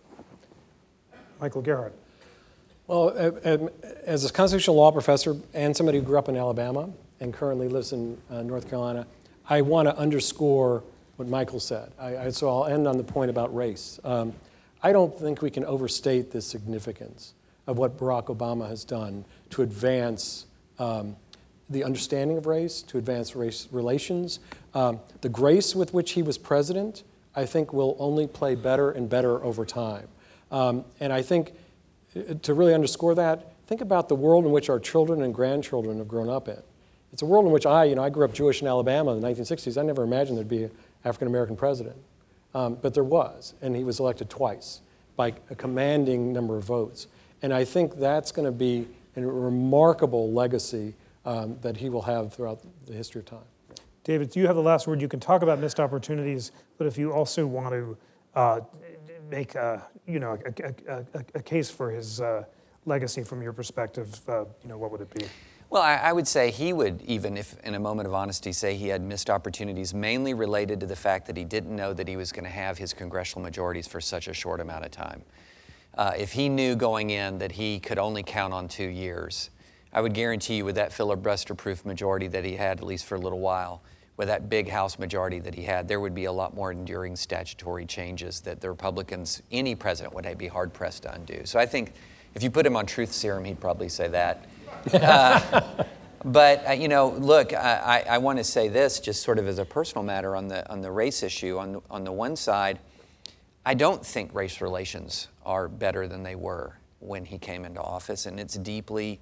[1.41, 1.95] Michael Gerhardt.
[2.87, 3.11] Well,
[4.05, 7.93] as a constitutional law professor and somebody who grew up in Alabama and currently lives
[7.93, 9.07] in uh, North Carolina,
[9.49, 10.83] I want to underscore
[11.17, 11.93] what Michael said.
[11.99, 13.99] I, so I'll end on the point about race.
[14.05, 14.35] Um,
[14.85, 17.33] I don't think we can overstate the significance
[17.67, 20.45] of what Barack Obama has done to advance
[20.79, 21.17] um,
[21.71, 24.41] the understanding of race, to advance race relations.
[24.75, 27.03] Um, the grace with which he was president,
[27.35, 30.07] I think, will only play better and better over time.
[30.51, 31.55] Um, and I think
[32.15, 35.97] uh, to really underscore that, think about the world in which our children and grandchildren
[35.97, 36.61] have grown up in.
[37.11, 39.21] It's a world in which I, you know, I grew up Jewish in Alabama in
[39.23, 39.81] the 1960s.
[39.81, 40.71] I never imagined there'd be an
[41.07, 41.97] African American president.
[42.55, 44.81] Um, but there was, and he was elected twice
[45.17, 47.09] by a commanding number of votes.
[47.43, 50.95] And I think that's going to be a remarkable legacy
[51.25, 53.39] um, that he will have throughout the history of time.
[54.05, 55.01] David, do you have the last word.
[55.01, 57.97] You can talk about missed opportunities, but if you also want to
[58.35, 58.61] uh,
[59.31, 62.45] make a, you know, a, a, a case for his uh,
[62.85, 65.25] legacy from your perspective, uh, you know, what would it be?
[65.71, 68.77] Well, I, I, would say he would, even if in a moment of honesty, say
[68.77, 72.17] he had missed opportunities mainly related to the fact that he didn't know that he
[72.17, 75.23] was going to have his congressional majorities for such a short amount of time.
[75.97, 79.51] Uh, if he knew going in that he could only count on two years,
[79.93, 83.15] I would guarantee you with that filibuster proof majority that he had, at least for
[83.15, 83.83] a little while,
[84.17, 87.17] with that big House majority that he had, there would be a lot more enduring
[87.17, 91.43] statutory changes that the Republicans, any president, would be hard pressed to undo.
[91.45, 91.93] So I think
[92.35, 94.47] if you put him on truth serum, he'd probably say that.
[94.93, 95.61] Uh,
[96.25, 99.59] but uh, you know, look, I, I want to say this, just sort of as
[99.59, 101.59] a personal matter on the on the race issue.
[101.59, 102.79] On the, on the one side,
[103.67, 108.27] I don't think race relations are better than they were when he came into office,
[108.27, 109.21] and it's deeply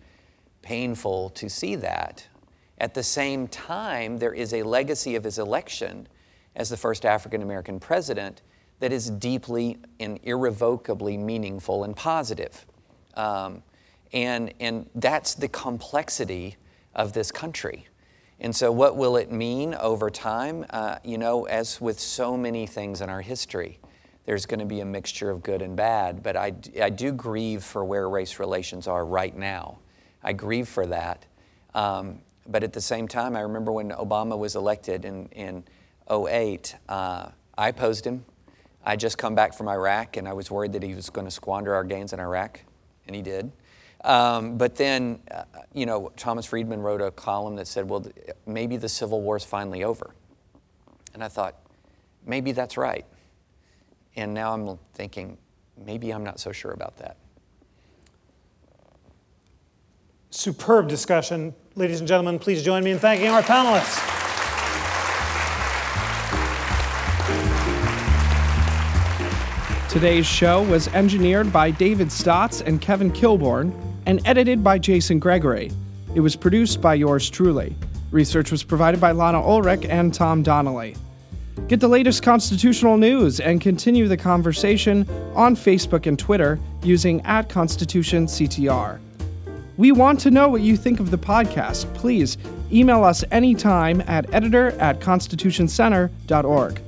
[0.62, 2.26] painful to see that.
[2.78, 6.08] At the same time, there is a legacy of his election
[6.54, 8.42] as the first African American president
[8.80, 12.66] that is deeply and irrevocably meaningful and positive.
[13.14, 13.62] Um,
[14.12, 16.56] and, and that's the complexity
[16.94, 17.86] of this country.
[18.40, 20.66] And so, what will it mean over time?
[20.70, 23.78] Uh, you know, as with so many things in our history,
[24.26, 26.22] there's going to be a mixture of good and bad.
[26.22, 29.78] But I, I do grieve for where race relations are right now.
[30.22, 31.24] I grieve for that.
[31.74, 35.64] Um, but at the same time, I remember when Obama was elected in, in
[36.10, 38.24] 08, uh, I opposed him.
[38.84, 41.30] I just come back from Iraq, and I was worried that he was going to
[41.30, 42.60] squander our gains in Iraq,
[43.06, 43.52] and he did.
[44.04, 48.04] Um, but then, uh, you know, Thomas Friedman wrote a column that said, well,
[48.46, 50.14] maybe the Civil War is finally over.
[51.14, 51.56] And I thought,
[52.26, 53.04] maybe that's right.
[54.16, 55.38] And now I'm thinking,
[55.76, 57.16] maybe I'm not so sure about that.
[60.30, 61.54] Superb discussion.
[61.76, 64.08] Ladies and gentlemen, please join me in thanking our panelists.
[69.88, 75.70] Today's show was engineered by David Stotts and Kevin Kilborn and edited by Jason Gregory.
[76.14, 77.74] It was produced by yours truly.
[78.10, 80.94] Research was provided by Lana Ulrich and Tom Donnelly.
[81.68, 87.48] Get the latest constitutional news and continue the conversation on Facebook and Twitter using at
[87.48, 88.98] ConstitutionCTR.
[89.76, 91.92] We want to know what you think of the podcast.
[91.94, 92.36] Please
[92.70, 96.80] email us anytime at editor at constitutioncenter.org.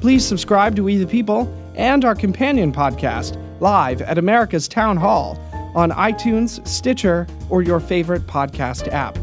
[0.00, 5.38] Please subscribe to We the People and our companion podcast, live at America's Town Hall,
[5.78, 9.16] on iTunes, Stitcher, or your favorite podcast app.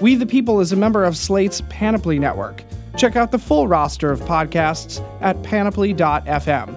[0.00, 2.64] We the People is a member of Slate's Panoply Network.
[2.96, 6.74] Check out the full roster of podcasts at panoply.fm.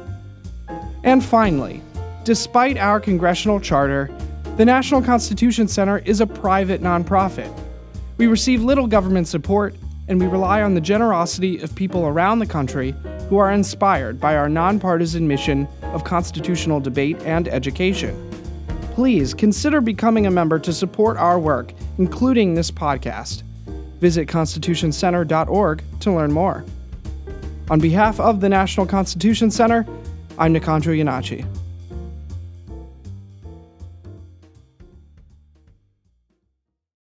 [1.06, 1.82] And finally,
[2.26, 4.14] despite our congressional charter,
[4.58, 7.52] the National Constitution Center is a private nonprofit.
[8.18, 9.74] We receive little government support,
[10.10, 12.94] and we rely on the generosity of people around the country
[13.30, 18.27] who are inspired by our nonpartisan mission of constitutional debate and education.
[18.98, 23.44] Please consider becoming a member to support our work, including this podcast.
[24.00, 26.66] Visit constitutioncenter.org to learn more.
[27.70, 29.86] On behalf of the National Constitution Center,
[30.40, 31.46] I'm Nicandro Iannacci.